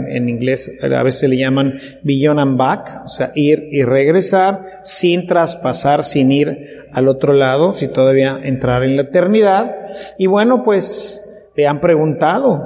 en, 0.07 0.29
inglés 0.29 0.71
a 0.79 1.03
veces 1.03 1.27
le 1.27 1.37
llaman 1.37 1.79
beyond 2.03 2.39
and 2.39 2.55
back, 2.55 3.01
o 3.03 3.07
sea, 3.07 3.31
ir 3.33 3.67
y 3.71 3.83
regresar 3.83 4.79
sin 4.83 5.25
traspasar, 5.25 6.03
sin 6.03 6.31
ir 6.31 6.87
al 6.93 7.07
otro 7.07 7.33
lado, 7.33 7.73
si 7.73 7.87
todavía 7.87 8.39
entrar 8.43 8.83
en 8.83 8.95
la 8.95 9.03
eternidad. 9.03 9.75
Y 10.19 10.27
bueno, 10.27 10.63
pues 10.63 11.27
te 11.55 11.65
han 11.65 11.81
preguntado, 11.81 12.63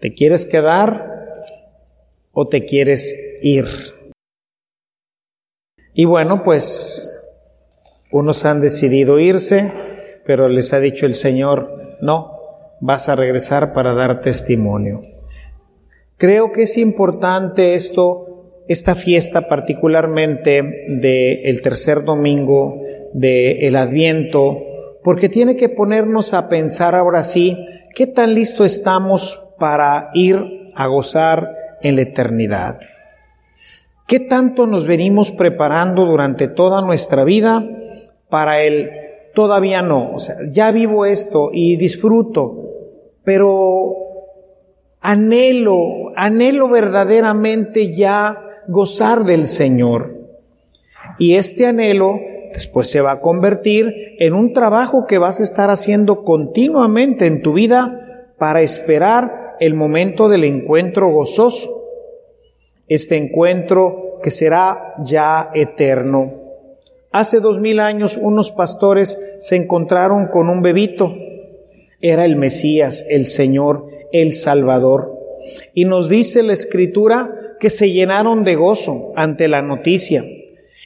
¿te 0.00 0.12
quieres 0.14 0.46
quedar 0.46 1.44
o 2.32 2.48
te 2.48 2.64
quieres 2.64 3.16
ir? 3.40 3.66
Y 5.92 6.06
bueno, 6.06 6.42
pues 6.42 7.16
unos 8.10 8.44
han 8.44 8.60
decidido 8.60 9.20
irse, 9.20 9.72
pero 10.26 10.48
les 10.48 10.72
ha 10.72 10.80
dicho 10.80 11.06
el 11.06 11.14
Señor, 11.14 11.98
no, 12.00 12.34
vas 12.80 13.08
a 13.08 13.16
regresar 13.16 13.72
para 13.72 13.94
dar 13.94 14.20
testimonio. 14.20 15.00
Creo 16.16 16.52
que 16.52 16.62
es 16.62 16.76
importante 16.76 17.74
esto, 17.74 18.62
esta 18.68 18.94
fiesta 18.94 19.48
particularmente 19.48 20.62
del 20.88 21.62
tercer 21.62 22.04
domingo 22.04 22.80
del 23.12 23.76
Adviento, 23.76 24.58
porque 25.02 25.28
tiene 25.28 25.56
que 25.56 25.68
ponernos 25.68 26.32
a 26.32 26.48
pensar 26.48 26.94
ahora 26.94 27.22
sí, 27.24 27.58
¿qué 27.94 28.06
tan 28.06 28.34
listo 28.34 28.64
estamos 28.64 29.40
para 29.58 30.10
ir 30.14 30.72
a 30.74 30.86
gozar 30.86 31.50
en 31.82 31.96
la 31.96 32.02
eternidad? 32.02 32.80
¿Qué 34.06 34.20
tanto 34.20 34.66
nos 34.66 34.86
venimos 34.86 35.32
preparando 35.32 36.04
durante 36.04 36.48
toda 36.48 36.82
nuestra 36.82 37.24
vida 37.24 37.66
para 38.28 38.60
el 38.62 39.03
todavía 39.34 39.82
no? 39.82 40.14
O 40.14 40.18
sea, 40.18 40.36
ya 40.48 40.70
vivo 40.70 41.06
esto 41.06 41.50
y 41.52 41.76
disfruto, 41.76 42.70
pero 43.24 43.94
anhelo, 45.00 46.12
anhelo 46.16 46.68
verdaderamente 46.68 47.94
ya 47.94 48.40
gozar 48.68 49.24
del 49.24 49.46
Señor. 49.46 50.14
Y 51.18 51.34
este 51.34 51.66
anhelo 51.66 52.18
después 52.52 52.88
se 52.88 53.00
va 53.00 53.12
a 53.12 53.20
convertir 53.20 53.92
en 54.18 54.32
un 54.32 54.52
trabajo 54.52 55.06
que 55.06 55.18
vas 55.18 55.40
a 55.40 55.44
estar 55.44 55.70
haciendo 55.70 56.24
continuamente 56.24 57.26
en 57.26 57.42
tu 57.42 57.52
vida 57.52 58.32
para 58.38 58.62
esperar 58.62 59.56
el 59.60 59.74
momento 59.74 60.28
del 60.28 60.44
encuentro 60.44 61.10
gozoso 61.10 61.84
este 62.88 63.16
encuentro 63.16 64.18
que 64.22 64.30
será 64.30 64.94
ya 65.04 65.50
eterno. 65.54 66.43
Hace 67.14 67.38
dos 67.38 67.60
mil 67.60 67.78
años 67.78 68.18
unos 68.20 68.50
pastores 68.50 69.20
se 69.38 69.54
encontraron 69.54 70.26
con 70.32 70.48
un 70.48 70.62
bebito. 70.62 71.14
Era 72.00 72.24
el 72.24 72.34
Mesías, 72.34 73.06
el 73.08 73.26
Señor, 73.26 73.86
el 74.10 74.32
Salvador. 74.32 75.16
Y 75.74 75.84
nos 75.84 76.08
dice 76.08 76.42
la 76.42 76.54
escritura 76.54 77.56
que 77.60 77.70
se 77.70 77.92
llenaron 77.92 78.42
de 78.42 78.56
gozo 78.56 79.12
ante 79.14 79.46
la 79.46 79.62
noticia. 79.62 80.24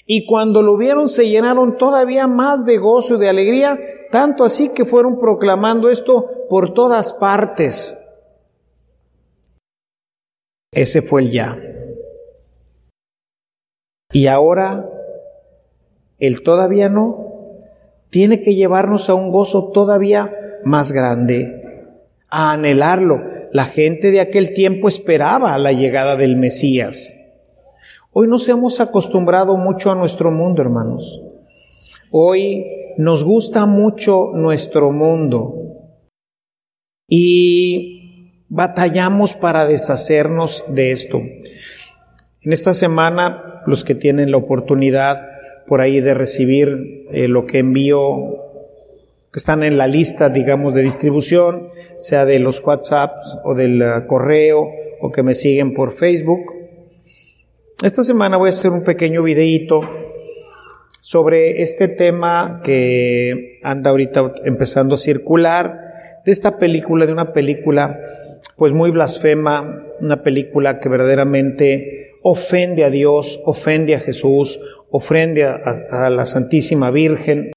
Y 0.04 0.26
cuando 0.26 0.60
lo 0.60 0.76
vieron 0.76 1.08
se 1.08 1.30
llenaron 1.30 1.78
todavía 1.78 2.26
más 2.26 2.66
de 2.66 2.76
gozo 2.76 3.14
y 3.14 3.20
de 3.20 3.30
alegría, 3.30 3.78
tanto 4.12 4.44
así 4.44 4.68
que 4.68 4.84
fueron 4.84 5.18
proclamando 5.18 5.88
esto 5.88 6.46
por 6.50 6.74
todas 6.74 7.14
partes. 7.14 7.96
Ese 10.74 11.00
fue 11.00 11.22
el 11.22 11.30
ya. 11.30 11.58
Y 14.12 14.26
ahora 14.26 14.90
el 16.18 16.42
todavía 16.42 16.88
no 16.88 17.28
tiene 18.10 18.40
que 18.40 18.54
llevarnos 18.54 19.08
a 19.10 19.14
un 19.14 19.30
gozo 19.30 19.70
todavía 19.72 20.32
más 20.64 20.92
grande, 20.92 21.86
a 22.28 22.52
anhelarlo. 22.52 23.20
La 23.52 23.64
gente 23.64 24.10
de 24.10 24.20
aquel 24.20 24.54
tiempo 24.54 24.88
esperaba 24.88 25.56
la 25.58 25.72
llegada 25.72 26.16
del 26.16 26.36
Mesías. 26.36 27.16
Hoy 28.12 28.26
nos 28.26 28.48
hemos 28.48 28.80
acostumbrado 28.80 29.56
mucho 29.56 29.90
a 29.90 29.94
nuestro 29.94 30.30
mundo, 30.30 30.62
hermanos. 30.62 31.22
Hoy 32.10 32.64
nos 32.96 33.24
gusta 33.24 33.66
mucho 33.66 34.30
nuestro 34.34 34.90
mundo 34.90 35.54
y 37.06 38.44
batallamos 38.48 39.34
para 39.34 39.66
deshacernos 39.66 40.64
de 40.68 40.92
esto. 40.92 41.18
En 41.18 42.52
esta 42.52 42.72
semana, 42.72 43.62
los 43.66 43.84
que 43.84 43.94
tienen 43.94 44.30
la 44.30 44.38
oportunidad 44.38 45.27
por 45.68 45.80
ahí 45.80 46.00
de 46.00 46.14
recibir 46.14 47.06
eh, 47.12 47.28
lo 47.28 47.46
que 47.46 47.58
envío, 47.58 47.98
que 49.32 49.38
están 49.38 49.62
en 49.62 49.76
la 49.76 49.86
lista, 49.86 50.30
digamos, 50.30 50.74
de 50.74 50.82
distribución, 50.82 51.68
sea 51.96 52.24
de 52.24 52.38
los 52.38 52.64
WhatsApps 52.64 53.38
o 53.44 53.54
del 53.54 53.82
uh, 53.82 54.06
correo 54.06 54.68
o 55.00 55.12
que 55.12 55.22
me 55.22 55.34
siguen 55.34 55.74
por 55.74 55.92
Facebook. 55.92 56.52
Esta 57.82 58.02
semana 58.02 58.36
voy 58.36 58.48
a 58.48 58.50
hacer 58.50 58.72
un 58.72 58.82
pequeño 58.82 59.22
videíto 59.22 59.80
sobre 61.00 61.62
este 61.62 61.88
tema 61.88 62.60
que 62.64 63.60
anda 63.62 63.90
ahorita 63.90 64.34
empezando 64.44 64.94
a 64.94 64.98
circular, 64.98 65.88
de 66.24 66.32
esta 66.32 66.58
película, 66.58 67.06
de 67.06 67.12
una 67.12 67.32
película 67.32 67.98
pues 68.56 68.72
muy 68.72 68.90
blasfema, 68.90 69.86
una 70.00 70.22
película 70.22 70.80
que 70.80 70.88
verdaderamente 70.88 72.16
ofende 72.22 72.84
a 72.84 72.90
Dios, 72.90 73.40
ofende 73.44 73.94
a 73.94 74.00
Jesús, 74.00 74.60
ofrende 74.90 75.44
a, 75.44 76.10
la 76.10 76.26
Santísima 76.26 76.90
Virgen, 76.90 77.52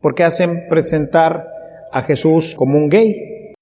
porque 0.00 0.24
hacen 0.24 0.68
presentar 0.68 1.48
a 1.92 2.02
Jesús 2.02 2.54
como 2.54 2.78
un 2.78 2.88
gay 2.88 3.54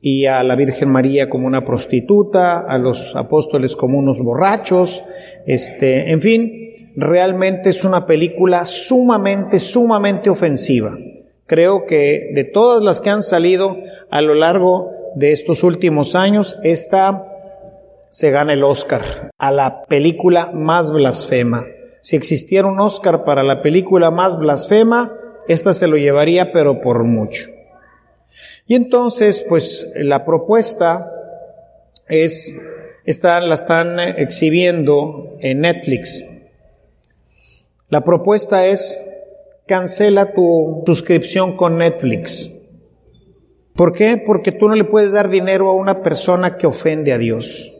y 0.00 0.26
a 0.26 0.42
la 0.44 0.54
Virgen 0.54 0.90
María 0.90 1.28
como 1.28 1.46
una 1.46 1.64
prostituta, 1.64 2.60
a 2.60 2.78
los 2.78 3.16
apóstoles 3.16 3.74
como 3.74 3.98
unos 3.98 4.20
borrachos, 4.20 5.02
este, 5.46 6.12
en 6.12 6.20
fin, 6.20 6.92
realmente 6.96 7.70
es 7.70 7.84
una 7.84 8.06
película 8.06 8.64
sumamente, 8.64 9.58
sumamente 9.58 10.30
ofensiva. 10.30 10.96
Creo 11.46 11.86
que 11.86 12.30
de 12.34 12.44
todas 12.44 12.82
las 12.82 13.00
que 13.00 13.10
han 13.10 13.22
salido 13.22 13.76
a 14.10 14.20
lo 14.20 14.34
largo 14.34 14.90
de 15.16 15.32
estos 15.32 15.64
últimos 15.64 16.14
años, 16.14 16.58
esta 16.62 17.24
se 18.10 18.30
gana 18.30 18.52
el 18.52 18.64
Oscar 18.64 19.30
a 19.36 19.50
la 19.50 19.82
película 19.84 20.50
más 20.52 20.92
blasfema. 20.92 21.64
Si 22.08 22.16
existiera 22.16 22.66
un 22.66 22.80
Oscar 22.80 23.22
para 23.22 23.42
la 23.42 23.60
película 23.60 24.10
más 24.10 24.38
blasfema, 24.38 25.12
esta 25.46 25.74
se 25.74 25.86
lo 25.86 25.98
llevaría, 25.98 26.52
pero 26.52 26.80
por 26.80 27.04
mucho. 27.04 27.50
Y 28.66 28.76
entonces, 28.76 29.44
pues 29.46 29.86
la 29.94 30.24
propuesta 30.24 31.12
es, 32.08 32.58
esta, 33.04 33.38
la 33.40 33.54
están 33.54 34.00
exhibiendo 34.00 35.36
en 35.40 35.60
Netflix. 35.60 36.24
La 37.90 38.02
propuesta 38.02 38.64
es, 38.64 39.04
cancela 39.66 40.32
tu 40.32 40.84
suscripción 40.86 41.58
con 41.58 41.76
Netflix. 41.76 42.50
¿Por 43.74 43.92
qué? 43.92 44.16
Porque 44.16 44.52
tú 44.52 44.66
no 44.66 44.76
le 44.76 44.84
puedes 44.84 45.12
dar 45.12 45.28
dinero 45.28 45.68
a 45.68 45.74
una 45.74 46.02
persona 46.02 46.56
que 46.56 46.66
ofende 46.66 47.12
a 47.12 47.18
Dios. 47.18 47.74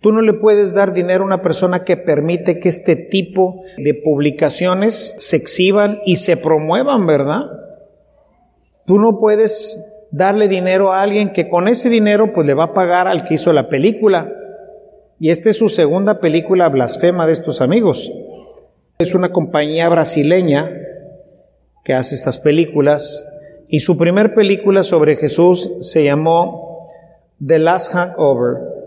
Tú 0.00 0.12
no 0.12 0.22
le 0.22 0.32
puedes 0.32 0.72
dar 0.72 0.94
dinero 0.94 1.24
a 1.24 1.26
una 1.26 1.42
persona 1.42 1.84
que 1.84 1.98
permite 1.98 2.58
que 2.58 2.70
este 2.70 2.96
tipo 2.96 3.62
de 3.76 3.92
publicaciones 3.94 5.14
se 5.18 5.36
exhiban 5.36 6.00
y 6.06 6.16
se 6.16 6.38
promuevan, 6.38 7.06
¿verdad? 7.06 7.42
Tú 8.86 8.98
no 8.98 9.18
puedes 9.20 9.78
darle 10.10 10.48
dinero 10.48 10.90
a 10.92 11.02
alguien 11.02 11.32
que 11.32 11.48
con 11.50 11.68
ese 11.68 11.90
dinero 11.90 12.32
pues 12.34 12.46
le 12.46 12.54
va 12.54 12.64
a 12.64 12.72
pagar 12.72 13.08
al 13.08 13.24
que 13.24 13.34
hizo 13.34 13.52
la 13.52 13.68
película. 13.68 14.32
Y 15.18 15.28
esta 15.28 15.50
es 15.50 15.58
su 15.58 15.68
segunda 15.68 16.18
película 16.18 16.70
blasfema 16.70 17.26
de 17.26 17.34
estos 17.34 17.60
amigos. 17.60 18.10
Es 18.98 19.14
una 19.14 19.30
compañía 19.32 19.90
brasileña 19.90 20.70
que 21.84 21.92
hace 21.92 22.14
estas 22.14 22.38
películas 22.38 23.26
y 23.68 23.80
su 23.80 23.98
primer 23.98 24.34
película 24.34 24.82
sobre 24.82 25.16
Jesús 25.16 25.70
se 25.80 26.04
llamó 26.04 26.88
The 27.46 27.58
Last 27.58 27.92
Hangover 27.92 28.79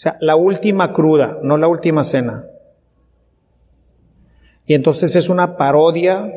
sea, 0.00 0.16
la 0.20 0.34
última 0.34 0.94
cruda, 0.94 1.40
no 1.42 1.58
la 1.58 1.68
última 1.68 2.04
cena. 2.04 2.46
Y 4.64 4.72
entonces 4.72 5.14
es 5.14 5.28
una 5.28 5.58
parodia 5.58 6.32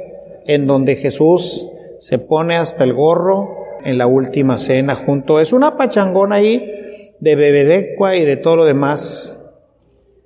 en 0.45 0.67
donde 0.67 0.97
Jesús 0.97 1.65
se 1.97 2.19
pone 2.19 2.57
hasta 2.57 2.83
el 2.83 2.93
gorro 2.93 3.55
en 3.85 3.97
la 3.97 4.05
última 4.05 4.57
cena 4.57 4.95
junto. 4.95 5.39
Es 5.39 5.53
una 5.53 5.77
pachangona 5.77 6.35
ahí 6.35 7.15
de 7.21 7.35
beberecua 7.37 8.17
y 8.17 8.25
de 8.25 8.35
todo 8.35 8.57
lo 8.57 8.65
demás 8.65 9.41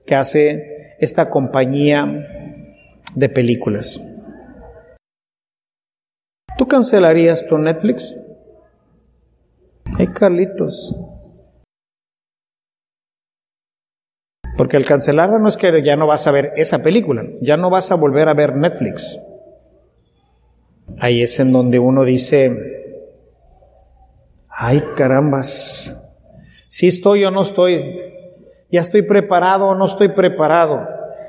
que 0.08 0.16
hace 0.16 0.96
esta 0.98 1.30
compañía 1.30 2.08
de 3.14 3.30
películas. 3.30 4.04
¿Tú 6.58 6.68
cancelarías 6.68 7.46
tu 7.46 7.60
Netflix? 7.60 8.18
Hey 10.00 10.08
Carlitos, 10.12 11.00
Porque 14.58 14.76
al 14.76 14.86
cancelarla 14.86 15.38
no 15.38 15.48
es 15.48 15.56
que 15.56 15.84
ya 15.84 15.96
no 15.96 16.08
vas 16.08 16.26
a 16.26 16.32
ver 16.32 16.54
esa 16.56 16.80
película, 16.80 17.24
ya 17.42 17.58
no 17.58 17.70
vas 17.70 17.92
a 17.92 17.96
volver 17.96 18.28
a 18.28 18.34
ver 18.34 18.56
Netflix. 18.56 19.20
Ahí 21.00 21.22
es 21.22 21.40
en 21.40 21.52
donde 21.52 21.78
uno 21.78 22.04
dice, 22.04 22.52
ay 24.50 24.82
carambas, 24.96 26.04
si 26.68 26.88
estoy 26.88 27.24
o 27.24 27.32
no 27.32 27.44
estoy, 27.44 28.02
ya 28.72 28.82
estoy 28.82 29.04
preparado 29.04 29.68
o 29.68 29.76
no 29.76 29.86
estoy 29.86 30.10
preparado, 30.10 30.88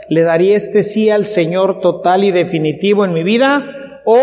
le 0.09 0.23
daría 0.23 0.57
este 0.57 0.83
sí 0.83 1.11
al 1.11 1.27
Señor 1.27 1.81
total 1.81 2.25
y 2.25 2.31
definitivo 2.31 3.05
en 3.05 3.13
mi 3.13 3.25
vida 3.25 3.63
o, 4.07 4.19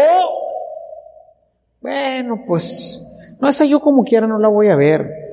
bueno, 1.80 2.44
pues, 2.48 3.06
no 3.40 3.52
sé, 3.52 3.70
yo 3.70 3.80
como 3.82 4.04
quiera 4.04 4.26
no 4.26 4.40
la 4.40 4.48
voy 4.48 4.70
a 4.70 4.76
ver. 4.76 5.25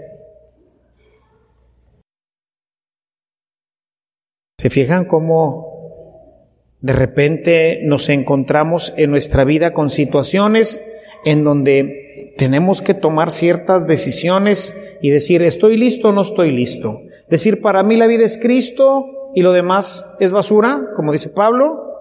¿Se 4.62 4.70
fijan 4.70 5.06
cómo 5.06 6.38
de 6.80 6.92
repente 6.92 7.80
nos 7.82 8.08
encontramos 8.08 8.94
en 8.96 9.10
nuestra 9.10 9.42
vida 9.42 9.72
con 9.72 9.90
situaciones 9.90 10.86
en 11.24 11.42
donde 11.42 12.34
tenemos 12.38 12.80
que 12.80 12.94
tomar 12.94 13.32
ciertas 13.32 13.88
decisiones 13.88 14.76
y 15.00 15.10
decir, 15.10 15.42
estoy 15.42 15.76
listo 15.76 16.10
o 16.10 16.12
no 16.12 16.22
estoy 16.22 16.52
listo? 16.52 17.00
Decir, 17.28 17.60
para 17.60 17.82
mí 17.82 17.96
la 17.96 18.06
vida 18.06 18.22
es 18.22 18.38
Cristo 18.38 19.32
y 19.34 19.42
lo 19.42 19.50
demás 19.50 20.08
es 20.20 20.30
basura, 20.30 20.90
como 20.94 21.10
dice 21.10 21.30
Pablo, 21.30 21.98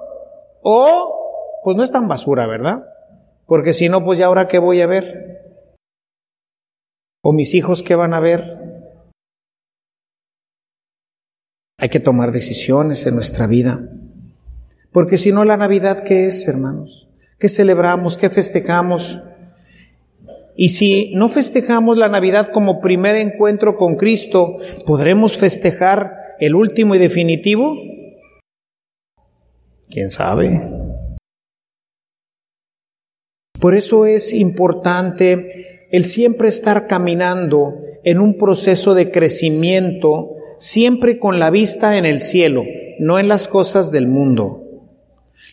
o 0.61 1.61
pues 1.63 1.75
no 1.75 1.81
es 1.81 1.91
tan 1.91 2.07
basura, 2.07 2.45
¿verdad? 2.45 2.83
Porque 3.47 3.73
si 3.73 3.89
no, 3.89 4.05
pues 4.05 4.19
ya 4.19 4.27
ahora 4.27 4.47
qué 4.47 4.59
voy 4.59 4.81
a 4.81 4.85
ver? 4.85 5.57
¿O 7.23 7.33
mis 7.33 7.55
hijos 7.55 7.81
qué 7.81 7.95
van 7.95 8.13
a 8.13 8.19
ver? 8.19 8.60
Hay 11.81 11.89
que 11.89 11.99
tomar 11.99 12.31
decisiones 12.31 13.07
en 13.07 13.15
nuestra 13.15 13.47
vida. 13.47 13.81
Porque 14.91 15.17
si 15.17 15.31
no, 15.31 15.45
la 15.45 15.57
Navidad, 15.57 16.03
¿qué 16.03 16.27
es, 16.27 16.47
hermanos? 16.47 17.09
¿Qué 17.39 17.49
celebramos? 17.49 18.17
¿Qué 18.17 18.29
festejamos? 18.29 19.19
Y 20.55 20.69
si 20.69 21.11
no 21.15 21.27
festejamos 21.27 21.97
la 21.97 22.07
Navidad 22.07 22.51
como 22.53 22.81
primer 22.81 23.15
encuentro 23.15 23.77
con 23.77 23.95
Cristo, 23.95 24.57
¿podremos 24.85 25.35
festejar 25.37 26.35
el 26.39 26.53
último 26.53 26.93
y 26.93 26.99
definitivo? 26.99 27.75
¿Quién 29.89 30.09
sabe? 30.09 30.61
Por 33.59 33.75
eso 33.75 34.05
es 34.05 34.35
importante 34.35 35.87
el 35.89 36.05
siempre 36.05 36.49
estar 36.49 36.85
caminando 36.85 37.73
en 38.03 38.19
un 38.19 38.37
proceso 38.37 38.93
de 38.93 39.09
crecimiento 39.09 40.35
siempre 40.61 41.17
con 41.17 41.39
la 41.39 41.49
vista 41.49 41.97
en 41.97 42.05
el 42.05 42.19
cielo, 42.19 42.63
no 42.99 43.17
en 43.17 43.27
las 43.27 43.47
cosas 43.47 43.91
del 43.91 44.07
mundo. 44.07 44.61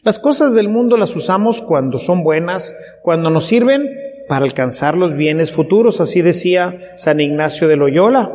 Las 0.04 0.18
cosas 0.18 0.52
del 0.52 0.68
mundo 0.68 0.98
las 0.98 1.16
usamos 1.16 1.62
cuando 1.62 1.96
son 1.96 2.22
buenas, 2.22 2.76
cuando 3.02 3.30
nos 3.30 3.46
sirven 3.46 3.88
para 4.28 4.44
alcanzar 4.44 4.98
los 4.98 5.14
bienes 5.14 5.50
futuros, 5.50 6.02
así 6.02 6.20
decía 6.20 6.78
San 6.96 7.20
Ignacio 7.20 7.68
de 7.68 7.76
Loyola. 7.76 8.30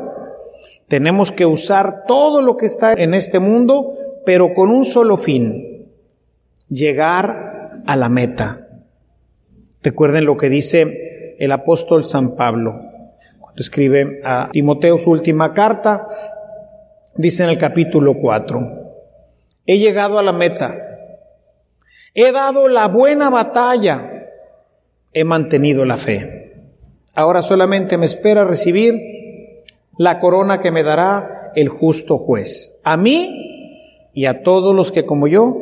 Tenemos 0.88 1.32
que 1.32 1.46
usar 1.46 2.06
todo 2.08 2.42
lo 2.42 2.58
que 2.58 2.66
está 2.66 2.94
en 2.94 3.14
este 3.14 3.38
mundo, 3.38 3.94
pero 4.26 4.56
con 4.56 4.72
un 4.72 4.84
solo 4.84 5.18
fin, 5.18 5.86
llegar 6.70 7.84
a 7.86 7.96
la 7.96 8.10
meta. 8.10 8.68
Recuerden 9.84 10.26
lo 10.26 10.38
que 10.38 10.50
dice 10.50 11.36
el 11.38 11.52
apóstol 11.52 12.04
San 12.04 12.36
Pablo, 12.36 12.82
cuando 13.40 13.62
escribe 13.62 14.22
a 14.24 14.50
Timoteo 14.52 14.98
su 14.98 15.12
última 15.12 15.54
carta, 15.54 16.08
dice 17.16 17.44
en 17.44 17.50
el 17.50 17.58
capítulo 17.58 18.16
4, 18.16 18.60
he 19.66 19.78
llegado 19.78 20.20
a 20.20 20.24
la 20.24 20.34
meta, 20.34 20.76
he 22.14 22.32
dado 22.32 22.68
la 22.68 22.88
buena 22.88 23.30
batalla, 23.30 24.30
he 25.14 25.24
mantenido 25.24 25.86
la 25.86 25.98
fe. 25.98 26.54
Ahora 27.16 27.42
solamente 27.42 27.98
me 27.98 28.06
espera 28.06 28.44
recibir 28.44 28.96
la 29.98 30.20
corona 30.20 30.60
que 30.60 30.72
me 30.72 30.84
dará 30.84 31.52
el 31.56 31.70
justo 31.70 32.18
juez, 32.18 32.80
a 32.84 32.98
mí 32.98 34.10
y 34.14 34.26
a 34.26 34.42
todos 34.44 34.76
los 34.76 34.92
que 34.92 35.06
como 35.06 35.28
yo 35.28 35.56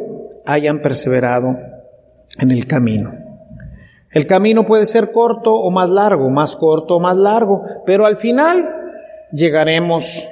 hayan 0.45 0.81
perseverado 0.81 1.57
en 2.39 2.51
el 2.51 2.65
camino. 2.67 3.13
El 4.11 4.27
camino 4.27 4.65
puede 4.65 4.85
ser 4.85 5.11
corto 5.11 5.53
o 5.53 5.71
más 5.71 5.89
largo, 5.89 6.29
más 6.29 6.55
corto 6.55 6.97
o 6.97 6.99
más 6.99 7.15
largo, 7.15 7.63
pero 7.85 8.05
al 8.05 8.17
final 8.17 8.69
llegaremos 9.31 10.27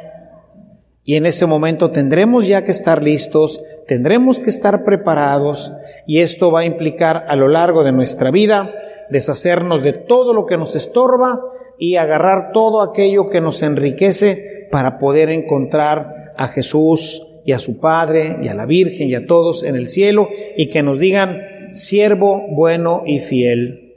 y 1.10 1.15
en 1.15 1.26
ese 1.26 1.48
momento 1.48 1.89
tendremos 1.89 2.45
ya 2.45 2.63
que 2.63 2.69
estar 2.69 3.02
listos, 3.02 3.63
tendremos 3.88 4.39
que 4.39 4.52
estar 4.52 4.84
preparados 4.84 5.74
y 6.06 6.19
esto 6.19 6.52
va 6.52 6.60
a 6.60 6.65
implicar 6.65 7.26
a 7.28 7.36
lo 7.36 7.48
largo 7.48 7.84
de 7.84 7.91
nuestra 7.91 8.30
vida 8.30 8.69
deshacernos 9.10 9.82
de 9.82 9.93
todo 9.93 10.36
lo 10.36 10.45
que 10.45 10.60
nos 10.60 10.76
estorba 10.76 11.41
y 11.80 11.95
agarrar 11.95 12.52
todo 12.54 12.84
aquello 12.84 13.28
que 13.28 13.41
nos 13.41 13.63
enriquece 13.63 14.67
para 14.69 15.00
poder 15.00 15.32
encontrar 15.32 16.34
a 16.38 16.48
Jesús 16.50 17.26
y 17.43 17.54
a 17.54 17.58
su 17.58 17.80
Padre 17.80 18.38
y 18.43 18.48
a 18.48 18.54
la 18.54 18.67
Virgen 18.67 19.10
y 19.10 19.15
a 19.15 19.26
todos 19.26 19.63
en 19.63 19.76
el 19.76 19.88
cielo 19.88 20.28
y 20.58 20.69
que 20.69 20.84
nos 20.84 21.00
digan, 21.00 21.72
siervo 21.72 22.43
bueno 22.52 23.02
y 23.08 23.17
fiel. 23.17 23.95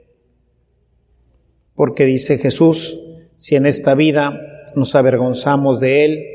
Porque 1.75 2.07
dice 2.07 2.38
Jesús, 2.38 2.98
si 3.35 3.55
en 3.55 3.66
esta 3.66 3.94
vida 3.94 4.33
nos 4.75 4.94
avergonzamos 4.94 5.79
de 5.79 6.07
Él, 6.07 6.32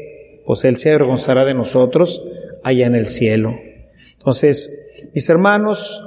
pues 0.47 0.63
Él 0.63 0.77
se 0.77 0.89
avergonzará 0.89 1.43
de 1.43 1.53
nosotros 1.53 2.23
allá 2.63 2.87
en 2.87 2.95
el 2.95 3.07
cielo. 3.07 3.51
Entonces, 4.17 4.73
mis 5.13 5.29
hermanos, 5.29 6.03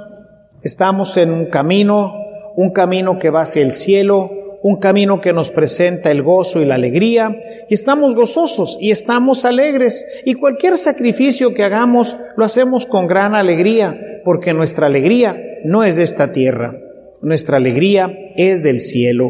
estamos 0.63 1.15
en 1.17 1.31
un 1.31 1.45
camino, 1.45 2.11
un 2.55 2.71
camino 2.73 3.19
que 3.19 3.29
va 3.29 3.41
hacia 3.41 3.61
el 3.61 3.71
cielo, 3.71 4.31
un 4.63 4.77
camino 4.77 5.21
que 5.21 5.31
nos 5.31 5.51
presenta 5.51 6.09
el 6.09 6.23
gozo 6.23 6.59
y 6.59 6.65
la 6.65 6.75
alegría, 6.75 7.35
y 7.69 7.73
estamos 7.75 8.15
gozosos 8.15 8.77
y 8.81 8.89
estamos 8.89 9.45
alegres, 9.45 10.05
y 10.25 10.33
cualquier 10.33 10.77
sacrificio 10.77 11.53
que 11.53 11.63
hagamos 11.63 12.17
lo 12.35 12.43
hacemos 12.43 12.87
con 12.87 13.05
gran 13.05 13.35
alegría, 13.35 13.95
porque 14.25 14.53
nuestra 14.53 14.87
alegría 14.87 15.35
no 15.63 15.83
es 15.83 15.97
de 15.97 16.03
esta 16.03 16.31
tierra, 16.31 16.73
nuestra 17.21 17.57
alegría 17.57 18.11
es 18.35 18.63
del 18.63 18.79
cielo. 18.79 19.29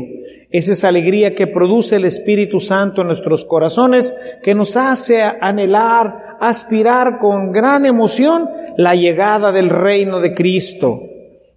Es 0.49 0.67
esa 0.69 0.89
alegría 0.89 1.33
que 1.33 1.47
produce 1.47 1.95
el 1.95 2.05
Espíritu 2.05 2.59
Santo 2.59 3.01
en 3.01 3.07
nuestros 3.07 3.45
corazones, 3.45 4.15
que 4.43 4.53
nos 4.53 4.75
hace 4.75 5.21
anhelar, 5.21 6.37
aspirar 6.39 7.19
con 7.19 7.51
gran 7.51 7.85
emoción 7.85 8.49
la 8.77 8.95
llegada 8.95 9.51
del 9.51 9.69
reino 9.69 10.19
de 10.19 10.33
Cristo. 10.33 10.99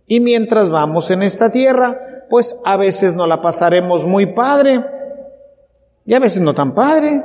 Y 0.06 0.20
mientras 0.20 0.70
vamos 0.70 1.10
en 1.10 1.22
esta 1.22 1.50
tierra, 1.50 2.26
pues 2.28 2.58
a 2.64 2.76
veces 2.76 3.14
nos 3.14 3.28
la 3.28 3.42
pasaremos 3.42 4.06
muy 4.06 4.26
padre 4.26 4.84
y 6.04 6.14
a 6.14 6.18
veces 6.18 6.42
no 6.42 6.54
tan 6.54 6.74
padre. 6.74 7.22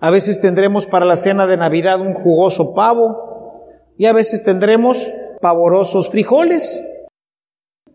A 0.00 0.10
veces 0.10 0.40
tendremos 0.40 0.86
para 0.86 1.06
la 1.06 1.16
cena 1.16 1.46
de 1.46 1.56
Navidad 1.56 2.00
un 2.00 2.14
jugoso 2.14 2.74
pavo 2.74 3.66
y 3.96 4.06
a 4.06 4.12
veces 4.12 4.42
tendremos 4.42 5.12
pavorosos 5.40 6.10
frijoles. 6.10 6.82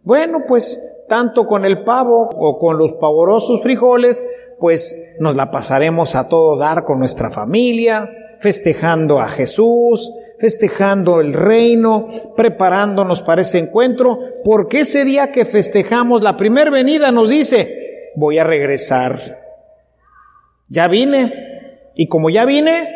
Bueno, 0.03 0.39
pues 0.47 0.81
tanto 1.11 1.45
con 1.45 1.65
el 1.65 1.83
pavo 1.83 2.29
o 2.37 2.57
con 2.57 2.77
los 2.77 2.93
pavorosos 2.93 3.61
frijoles, 3.61 4.25
pues 4.57 4.97
nos 5.19 5.35
la 5.35 5.51
pasaremos 5.51 6.15
a 6.15 6.29
todo 6.29 6.57
dar 6.57 6.85
con 6.85 6.99
nuestra 6.99 7.29
familia, 7.29 8.09
festejando 8.39 9.19
a 9.19 9.27
Jesús, 9.27 10.09
festejando 10.39 11.19
el 11.19 11.33
reino, 11.33 12.07
preparándonos 12.37 13.21
para 13.23 13.41
ese 13.41 13.59
encuentro, 13.59 14.19
porque 14.45 14.79
ese 14.79 15.03
día 15.03 15.33
que 15.33 15.43
festejamos 15.43 16.23
la 16.23 16.37
primer 16.37 16.71
venida 16.71 17.11
nos 17.11 17.29
dice, 17.29 18.13
voy 18.15 18.37
a 18.37 18.45
regresar. 18.45 19.19
Ya 20.69 20.87
vine, 20.87 21.33
y 21.93 22.07
como 22.07 22.29
ya 22.29 22.45
vine, 22.45 22.87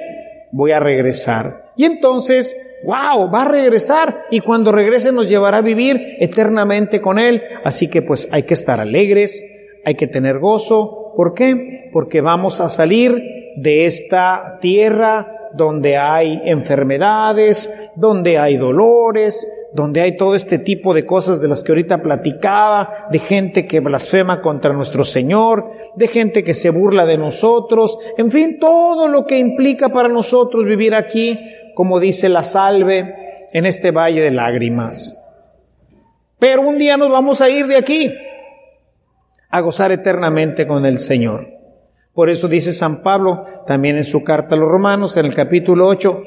voy 0.53 0.71
a 0.71 0.79
regresar. 0.79 1.73
Y 1.75 1.83
entonces, 1.83 2.57
wow, 2.85 3.29
va 3.31 3.41
a 3.41 3.47
regresar, 3.47 4.25
y 4.31 4.39
cuando 4.39 4.71
regrese 4.71 5.11
nos 5.11 5.27
llevará 5.27 5.57
a 5.57 5.61
vivir 5.61 6.15
eternamente 6.19 7.01
con 7.01 7.19
Él. 7.19 7.41
Así 7.63 7.89
que 7.89 8.01
pues 8.01 8.27
hay 8.31 8.43
que 8.43 8.53
estar 8.53 8.79
alegres, 8.79 9.45
hay 9.83 9.95
que 9.95 10.07
tener 10.07 10.39
gozo. 10.39 11.13
¿Por 11.15 11.33
qué? 11.33 11.89
Porque 11.91 12.21
vamos 12.21 12.61
a 12.61 12.69
salir 12.69 13.21
de 13.57 13.85
esta 13.85 14.57
tierra 14.61 15.31
donde 15.53 15.95
hay 15.97 16.41
enfermedades, 16.45 17.71
donde 17.95 18.37
hay 18.37 18.57
dolores, 18.57 19.49
donde 19.73 20.01
hay 20.01 20.15
todo 20.15 20.35
este 20.35 20.57
tipo 20.57 20.93
de 20.93 21.05
cosas 21.05 21.41
de 21.41 21.49
las 21.49 21.63
que 21.63 21.73
ahorita 21.73 22.01
platicaba, 22.01 23.07
de 23.11 23.19
gente 23.19 23.67
que 23.67 23.81
blasfema 23.81 24.41
contra 24.41 24.73
nuestro 24.73 25.03
Señor, 25.03 25.69
de 25.95 26.07
gente 26.07 26.43
que 26.43 26.53
se 26.53 26.69
burla 26.69 27.05
de 27.05 27.17
nosotros, 27.17 27.99
en 28.17 28.31
fin, 28.31 28.57
todo 28.59 29.09
lo 29.09 29.25
que 29.25 29.37
implica 29.37 29.89
para 29.89 30.07
nosotros 30.07 30.63
vivir 30.65 30.95
aquí, 30.95 31.37
como 31.75 31.99
dice 31.99 32.29
la 32.29 32.43
salve, 32.43 33.47
en 33.53 33.65
este 33.65 33.91
valle 33.91 34.21
de 34.21 34.31
lágrimas. 34.31 35.21
Pero 36.39 36.61
un 36.63 36.77
día 36.77 36.97
nos 36.97 37.09
vamos 37.09 37.39
a 37.41 37.49
ir 37.49 37.67
de 37.67 37.77
aquí 37.77 38.13
a 39.49 39.61
gozar 39.61 39.91
eternamente 39.91 40.67
con 40.67 40.85
el 40.85 40.97
Señor. 40.97 41.47
Por 42.13 42.29
eso 42.29 42.47
dice 42.47 42.71
San 42.71 43.03
Pablo 43.03 43.43
también 43.67 43.97
en 43.97 44.03
su 44.03 44.23
carta 44.23 44.55
a 44.55 44.57
los 44.57 44.69
romanos, 44.69 45.15
en 45.17 45.25
el 45.25 45.35
capítulo 45.35 45.87
8, 45.87 46.23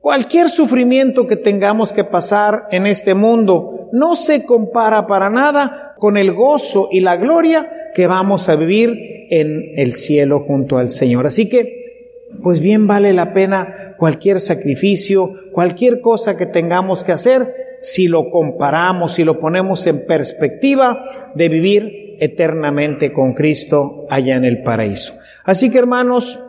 cualquier 0.00 0.48
sufrimiento 0.48 1.26
que 1.26 1.36
tengamos 1.36 1.92
que 1.92 2.04
pasar 2.04 2.66
en 2.70 2.86
este 2.86 3.14
mundo 3.14 3.88
no 3.92 4.14
se 4.14 4.44
compara 4.44 5.06
para 5.06 5.30
nada 5.30 5.94
con 5.98 6.16
el 6.16 6.32
gozo 6.32 6.88
y 6.90 7.00
la 7.00 7.16
gloria 7.16 7.70
que 7.94 8.06
vamos 8.06 8.48
a 8.48 8.56
vivir 8.56 8.94
en 9.30 9.72
el 9.76 9.92
cielo 9.92 10.40
junto 10.40 10.78
al 10.78 10.88
Señor. 10.88 11.26
Así 11.26 11.48
que, 11.48 12.26
pues 12.42 12.60
bien 12.60 12.86
vale 12.86 13.12
la 13.12 13.32
pena 13.32 13.74
cualquier 13.98 14.40
sacrificio, 14.40 15.34
cualquier 15.52 16.00
cosa 16.00 16.36
que 16.36 16.46
tengamos 16.46 17.04
que 17.04 17.12
hacer, 17.12 17.76
si 17.78 18.08
lo 18.08 18.30
comparamos, 18.30 19.12
si 19.12 19.24
lo 19.24 19.38
ponemos 19.38 19.86
en 19.86 20.06
perspectiva 20.06 21.32
de 21.34 21.48
vivir 21.48 22.16
eternamente 22.20 23.12
con 23.12 23.34
Cristo 23.34 24.06
allá 24.08 24.36
en 24.36 24.44
el 24.44 24.62
paraíso. 24.62 25.14
Así 25.44 25.70
que 25.70 25.78
hermanos, 25.78 26.42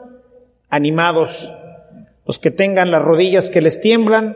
animados, 0.69 1.53
los 2.25 2.39
que 2.39 2.51
tengan 2.51 2.91
las 2.91 3.01
rodillas 3.01 3.49
que 3.49 3.62
les 3.62 3.81
tiemblan, 3.81 4.35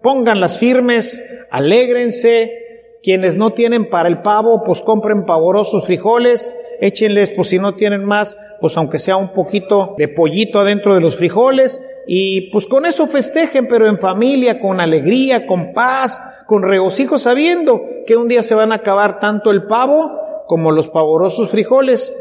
pónganlas 0.00 0.58
firmes, 0.58 1.22
alégrense, 1.50 2.62
quienes 3.02 3.36
no 3.36 3.50
tienen 3.50 3.90
para 3.90 4.08
el 4.08 4.22
pavo, 4.22 4.62
pues 4.64 4.82
compren 4.82 5.24
pavorosos 5.26 5.84
frijoles, 5.84 6.54
échenles, 6.80 7.30
pues 7.30 7.48
si 7.48 7.58
no 7.58 7.74
tienen 7.74 8.04
más, 8.04 8.38
pues 8.60 8.76
aunque 8.76 9.00
sea 9.00 9.16
un 9.16 9.32
poquito 9.32 9.94
de 9.98 10.08
pollito 10.08 10.60
adentro 10.60 10.94
de 10.94 11.00
los 11.00 11.16
frijoles, 11.16 11.82
y 12.06 12.50
pues 12.50 12.66
con 12.66 12.84
eso 12.86 13.06
festejen, 13.06 13.68
pero 13.68 13.88
en 13.88 13.98
familia, 13.98 14.60
con 14.60 14.80
alegría, 14.80 15.46
con 15.46 15.72
paz, 15.72 16.22
con 16.46 16.62
regocijo, 16.62 17.18
sabiendo 17.18 17.80
que 18.06 18.16
un 18.16 18.28
día 18.28 18.42
se 18.42 18.54
van 18.54 18.72
a 18.72 18.76
acabar 18.76 19.20
tanto 19.20 19.50
el 19.50 19.64
pavo 19.64 20.44
como 20.46 20.72
los 20.72 20.88
pavorosos 20.88 21.50
frijoles. 21.50 22.14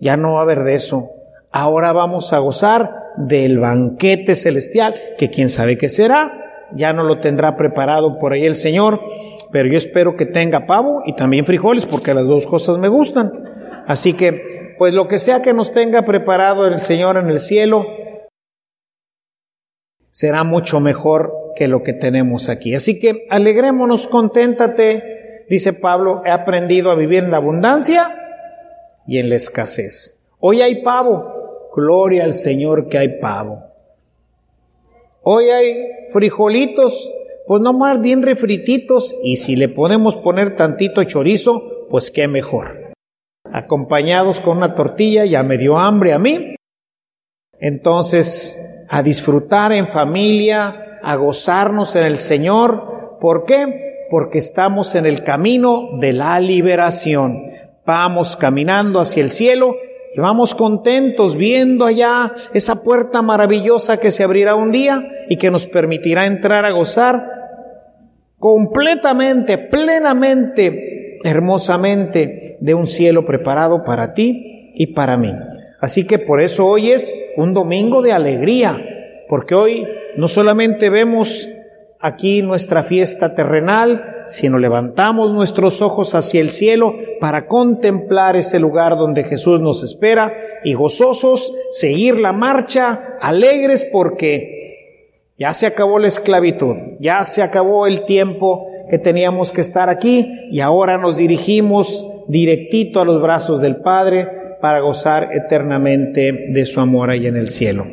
Ya 0.00 0.16
no 0.16 0.34
va 0.34 0.40
a 0.40 0.42
haber 0.42 0.62
de 0.62 0.74
eso. 0.74 1.10
Ahora 1.50 1.92
vamos 1.92 2.32
a 2.32 2.38
gozar 2.38 2.90
del 3.16 3.58
banquete 3.58 4.34
celestial, 4.34 4.94
que 5.16 5.30
quién 5.30 5.48
sabe 5.48 5.78
qué 5.78 5.88
será. 5.88 6.66
Ya 6.74 6.92
no 6.92 7.02
lo 7.02 7.20
tendrá 7.20 7.56
preparado 7.56 8.18
por 8.18 8.32
ahí 8.32 8.44
el 8.44 8.54
Señor, 8.54 9.00
pero 9.50 9.68
yo 9.68 9.78
espero 9.78 10.16
que 10.16 10.26
tenga 10.26 10.66
pavo 10.66 11.02
y 11.06 11.14
también 11.16 11.46
frijoles, 11.46 11.86
porque 11.86 12.12
las 12.12 12.26
dos 12.26 12.46
cosas 12.46 12.76
me 12.76 12.88
gustan. 12.88 13.32
Así 13.86 14.12
que, 14.12 14.74
pues 14.76 14.92
lo 14.92 15.08
que 15.08 15.18
sea 15.18 15.40
que 15.40 15.54
nos 15.54 15.72
tenga 15.72 16.02
preparado 16.02 16.66
el 16.66 16.80
Señor 16.80 17.16
en 17.16 17.30
el 17.30 17.40
cielo, 17.40 17.86
será 20.18 20.42
mucho 20.42 20.80
mejor 20.80 21.32
que 21.54 21.68
lo 21.68 21.84
que 21.84 21.92
tenemos 21.92 22.48
aquí. 22.48 22.74
Así 22.74 22.98
que 22.98 23.28
alegrémonos, 23.30 24.08
conténtate 24.08 25.46
dice 25.48 25.72
Pablo, 25.74 26.22
he 26.26 26.30
aprendido 26.32 26.90
a 26.90 26.96
vivir 26.96 27.22
en 27.22 27.30
la 27.30 27.36
abundancia 27.36 28.16
y 29.06 29.18
en 29.18 29.28
la 29.28 29.36
escasez. 29.36 30.18
Hoy 30.40 30.60
hay 30.60 30.82
pavo, 30.82 31.70
gloria 31.72 32.24
al 32.24 32.34
Señor 32.34 32.88
que 32.88 32.98
hay 32.98 33.20
pavo. 33.20 33.62
Hoy 35.22 35.50
hay 35.50 35.86
frijolitos, 36.08 37.12
pues 37.46 37.62
no 37.62 37.72
más 37.72 38.00
bien 38.00 38.22
refrititos 38.22 39.14
y 39.22 39.36
si 39.36 39.54
le 39.54 39.68
podemos 39.68 40.16
poner 40.16 40.56
tantito 40.56 41.04
chorizo, 41.04 41.86
pues 41.90 42.10
qué 42.10 42.26
mejor. 42.26 42.92
Acompañados 43.44 44.40
con 44.40 44.56
una 44.56 44.74
tortilla, 44.74 45.24
ya 45.26 45.44
me 45.44 45.58
dio 45.58 45.78
hambre 45.78 46.12
a 46.12 46.18
mí. 46.18 46.56
Entonces, 47.60 48.58
a 48.88 49.02
disfrutar 49.02 49.72
en 49.72 49.88
familia, 49.88 50.98
a 51.02 51.16
gozarnos 51.16 51.94
en 51.96 52.04
el 52.04 52.18
Señor. 52.18 53.18
¿Por 53.20 53.44
qué? 53.44 53.88
porque 54.10 54.38
estamos 54.38 54.94
en 54.94 55.06
el 55.06 55.22
camino 55.22 55.98
de 56.00 56.12
la 56.12 56.40
liberación. 56.40 57.44
Vamos 57.84 58.36
caminando 58.36 59.00
hacia 59.00 59.22
el 59.22 59.30
cielo 59.30 59.74
y 60.14 60.20
vamos 60.20 60.54
contentos 60.54 61.36
viendo 61.36 61.84
allá 61.84 62.32
esa 62.54 62.82
puerta 62.82 63.22
maravillosa 63.22 63.98
que 63.98 64.10
se 64.10 64.24
abrirá 64.24 64.54
un 64.54 64.72
día 64.72 65.02
y 65.28 65.36
que 65.36 65.50
nos 65.50 65.66
permitirá 65.66 66.26
entrar 66.26 66.64
a 66.64 66.70
gozar 66.70 67.22
completamente, 68.38 69.58
plenamente, 69.58 71.18
hermosamente 71.24 72.56
de 72.60 72.74
un 72.74 72.86
cielo 72.86 73.26
preparado 73.26 73.84
para 73.84 74.14
ti 74.14 74.72
y 74.74 74.88
para 74.88 75.16
mí. 75.16 75.32
Así 75.80 76.06
que 76.06 76.18
por 76.18 76.40
eso 76.40 76.66
hoy 76.66 76.90
es 76.90 77.14
un 77.36 77.54
domingo 77.54 78.02
de 78.02 78.12
alegría, 78.12 78.78
porque 79.28 79.54
hoy 79.54 79.86
no 80.16 80.26
solamente 80.26 80.90
vemos 80.90 81.48
aquí 82.00 82.42
nuestra 82.42 82.82
fiesta 82.82 83.34
terrenal, 83.34 84.24
sino 84.26 84.58
levantamos 84.58 85.32
nuestros 85.32 85.82
ojos 85.82 86.14
hacia 86.14 86.40
el 86.40 86.50
cielo 86.50 86.94
para 87.20 87.46
contemplar 87.46 88.36
ese 88.36 88.58
lugar 88.58 88.96
donde 88.96 89.24
Jesús 89.24 89.60
nos 89.60 89.82
espera 89.82 90.32
y 90.64 90.74
gozosos 90.74 91.52
seguir 91.70 92.16
la 92.18 92.32
marcha, 92.32 93.16
alegres 93.20 93.88
porque 93.90 94.58
ya 95.38 95.52
se 95.52 95.66
acabó 95.66 95.98
la 95.98 96.08
esclavitud, 96.08 96.74
ya 97.00 97.24
se 97.24 97.42
acabó 97.42 97.86
el 97.86 98.04
tiempo 98.04 98.66
que 98.90 98.98
teníamos 98.98 99.52
que 99.52 99.60
estar 99.60 99.88
aquí 99.88 100.28
y 100.50 100.60
ahora 100.60 100.98
nos 100.98 101.16
dirigimos 101.16 102.06
directito 102.26 103.00
a 103.00 103.04
los 103.04 103.20
brazos 103.22 103.60
del 103.60 103.76
Padre 103.76 104.37
para 104.60 104.80
gozar 104.80 105.30
eternamente 105.32 106.46
de 106.50 106.64
su 106.64 106.80
amor 106.80 107.10
ahí 107.10 107.26
en 107.26 107.36
el 107.36 107.48
cielo. 107.48 107.86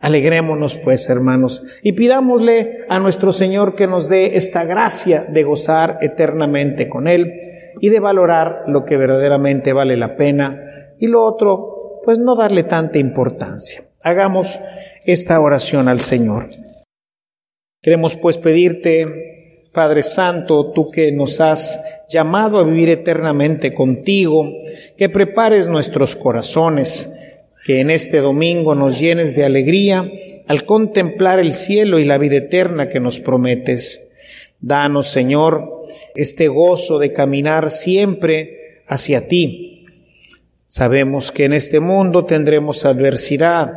Alegrémonos 0.00 0.78
pues, 0.78 1.08
hermanos, 1.08 1.62
y 1.82 1.92
pidámosle 1.92 2.84
a 2.88 2.98
nuestro 2.98 3.30
Señor 3.30 3.76
que 3.76 3.86
nos 3.86 4.08
dé 4.08 4.34
esta 4.34 4.64
gracia 4.64 5.24
de 5.28 5.44
gozar 5.44 5.98
eternamente 6.00 6.88
con 6.88 7.06
Él 7.06 7.32
y 7.80 7.88
de 7.88 8.00
valorar 8.00 8.64
lo 8.66 8.84
que 8.84 8.96
verdaderamente 8.96 9.72
vale 9.72 9.96
la 9.96 10.16
pena 10.16 10.60
y 10.98 11.06
lo 11.06 11.24
otro, 11.24 12.00
pues 12.04 12.18
no 12.18 12.34
darle 12.34 12.64
tanta 12.64 12.98
importancia. 12.98 13.84
Hagamos 14.02 14.58
esta 15.04 15.40
oración 15.40 15.88
al 15.88 16.00
Señor. 16.00 16.48
Queremos 17.80 18.16
pues 18.16 18.38
pedirte, 18.38 19.41
Padre 19.72 20.02
Santo, 20.02 20.70
tú 20.72 20.90
que 20.90 21.10
nos 21.12 21.40
has 21.40 21.80
llamado 22.08 22.58
a 22.58 22.64
vivir 22.64 22.90
eternamente 22.90 23.72
contigo, 23.72 24.46
que 24.98 25.08
prepares 25.08 25.66
nuestros 25.66 26.14
corazones, 26.14 27.10
que 27.64 27.80
en 27.80 27.90
este 27.90 28.18
domingo 28.18 28.74
nos 28.74 29.00
llenes 29.00 29.34
de 29.34 29.44
alegría 29.44 30.10
al 30.46 30.64
contemplar 30.66 31.38
el 31.38 31.54
cielo 31.54 31.98
y 31.98 32.04
la 32.04 32.18
vida 32.18 32.36
eterna 32.36 32.88
que 32.88 33.00
nos 33.00 33.20
prometes. 33.20 34.08
Danos, 34.60 35.08
Señor, 35.08 35.86
este 36.14 36.48
gozo 36.48 36.98
de 36.98 37.10
caminar 37.10 37.70
siempre 37.70 38.82
hacia 38.86 39.26
ti. 39.26 39.86
Sabemos 40.66 41.32
que 41.32 41.44
en 41.44 41.54
este 41.54 41.80
mundo 41.80 42.24
tendremos 42.24 42.84
adversidad, 42.84 43.72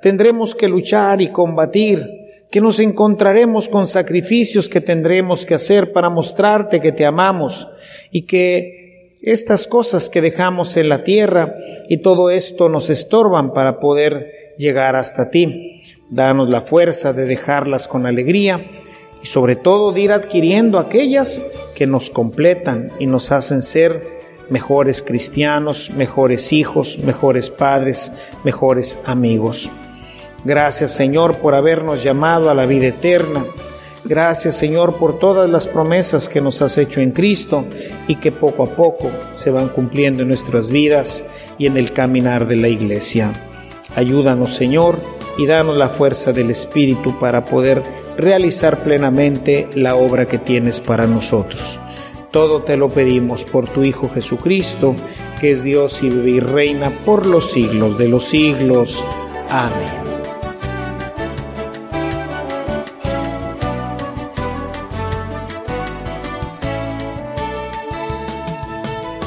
tendremos 0.00 0.54
que 0.54 0.68
luchar 0.68 1.20
y 1.20 1.28
combatir, 1.28 2.06
que 2.50 2.60
nos 2.60 2.80
encontraremos 2.80 3.68
con 3.68 3.86
sacrificios 3.86 4.68
que 4.68 4.80
tendremos 4.80 5.44
que 5.44 5.54
hacer 5.54 5.92
para 5.92 6.08
mostrarte 6.10 6.80
que 6.80 6.92
te 6.92 7.04
amamos 7.04 7.68
y 8.10 8.22
que 8.22 9.16
estas 9.20 9.66
cosas 9.66 10.08
que 10.08 10.20
dejamos 10.20 10.76
en 10.76 10.88
la 10.88 11.02
tierra 11.02 11.54
y 11.88 11.98
todo 11.98 12.30
esto 12.30 12.68
nos 12.68 12.88
estorban 12.88 13.52
para 13.52 13.80
poder 13.80 14.54
llegar 14.56 14.96
hasta 14.96 15.30
ti. 15.30 15.82
Danos 16.10 16.48
la 16.48 16.62
fuerza 16.62 17.12
de 17.12 17.26
dejarlas 17.26 17.88
con 17.88 18.06
alegría 18.06 18.60
y 19.22 19.26
sobre 19.26 19.56
todo 19.56 19.92
de 19.92 20.02
ir 20.02 20.12
adquiriendo 20.12 20.78
aquellas 20.78 21.44
que 21.74 21.86
nos 21.86 22.10
completan 22.10 22.92
y 22.98 23.06
nos 23.06 23.32
hacen 23.32 23.60
ser 23.60 24.18
mejores 24.48 25.02
cristianos, 25.02 25.90
mejores 25.90 26.52
hijos, 26.52 26.98
mejores 27.00 27.50
padres, 27.50 28.12
mejores 28.44 28.98
amigos. 29.04 29.70
Gracias 30.44 30.92
Señor 30.92 31.38
por 31.38 31.54
habernos 31.54 32.02
llamado 32.02 32.50
a 32.50 32.54
la 32.54 32.66
vida 32.66 32.86
eterna 32.86 33.44
Gracias 34.08 34.56
Señor 34.56 34.96
por 34.96 35.18
todas 35.18 35.50
las 35.50 35.66
promesas 35.66 36.30
que 36.30 36.40
nos 36.40 36.62
has 36.62 36.78
hecho 36.78 37.00
en 37.00 37.10
Cristo 37.10 37.66
y 38.06 38.16
que 38.16 38.32
poco 38.32 38.64
a 38.64 38.70
poco 38.70 39.10
se 39.32 39.50
van 39.50 39.68
cumpliendo 39.68 40.22
en 40.22 40.28
nuestras 40.28 40.70
vidas 40.70 41.24
y 41.58 41.66
en 41.66 41.76
el 41.76 41.92
caminar 41.92 42.46
de 42.46 42.56
la 42.56 42.68
iglesia. 42.68 43.32
Ayúdanos 43.96 44.54
Señor 44.54 44.98
y 45.36 45.44
danos 45.44 45.76
la 45.76 45.88
fuerza 45.88 46.32
del 46.32 46.50
Espíritu 46.50 47.18
para 47.18 47.44
poder 47.44 47.82
realizar 48.16 48.82
plenamente 48.82 49.68
la 49.74 49.94
obra 49.94 50.24
que 50.24 50.38
tienes 50.38 50.80
para 50.80 51.06
nosotros. 51.06 51.78
Todo 52.30 52.62
te 52.62 52.78
lo 52.78 52.88
pedimos 52.88 53.44
por 53.44 53.68
tu 53.68 53.84
Hijo 53.84 54.08
Jesucristo, 54.08 54.94
que 55.40 55.50
es 55.50 55.62
Dios 55.62 56.02
y 56.02 56.08
vive 56.08 56.30
y 56.30 56.40
reina 56.40 56.90
por 57.04 57.26
los 57.26 57.50
siglos 57.50 57.98
de 57.98 58.08
los 58.08 58.24
siglos. 58.24 59.04
Amén. 59.50 60.07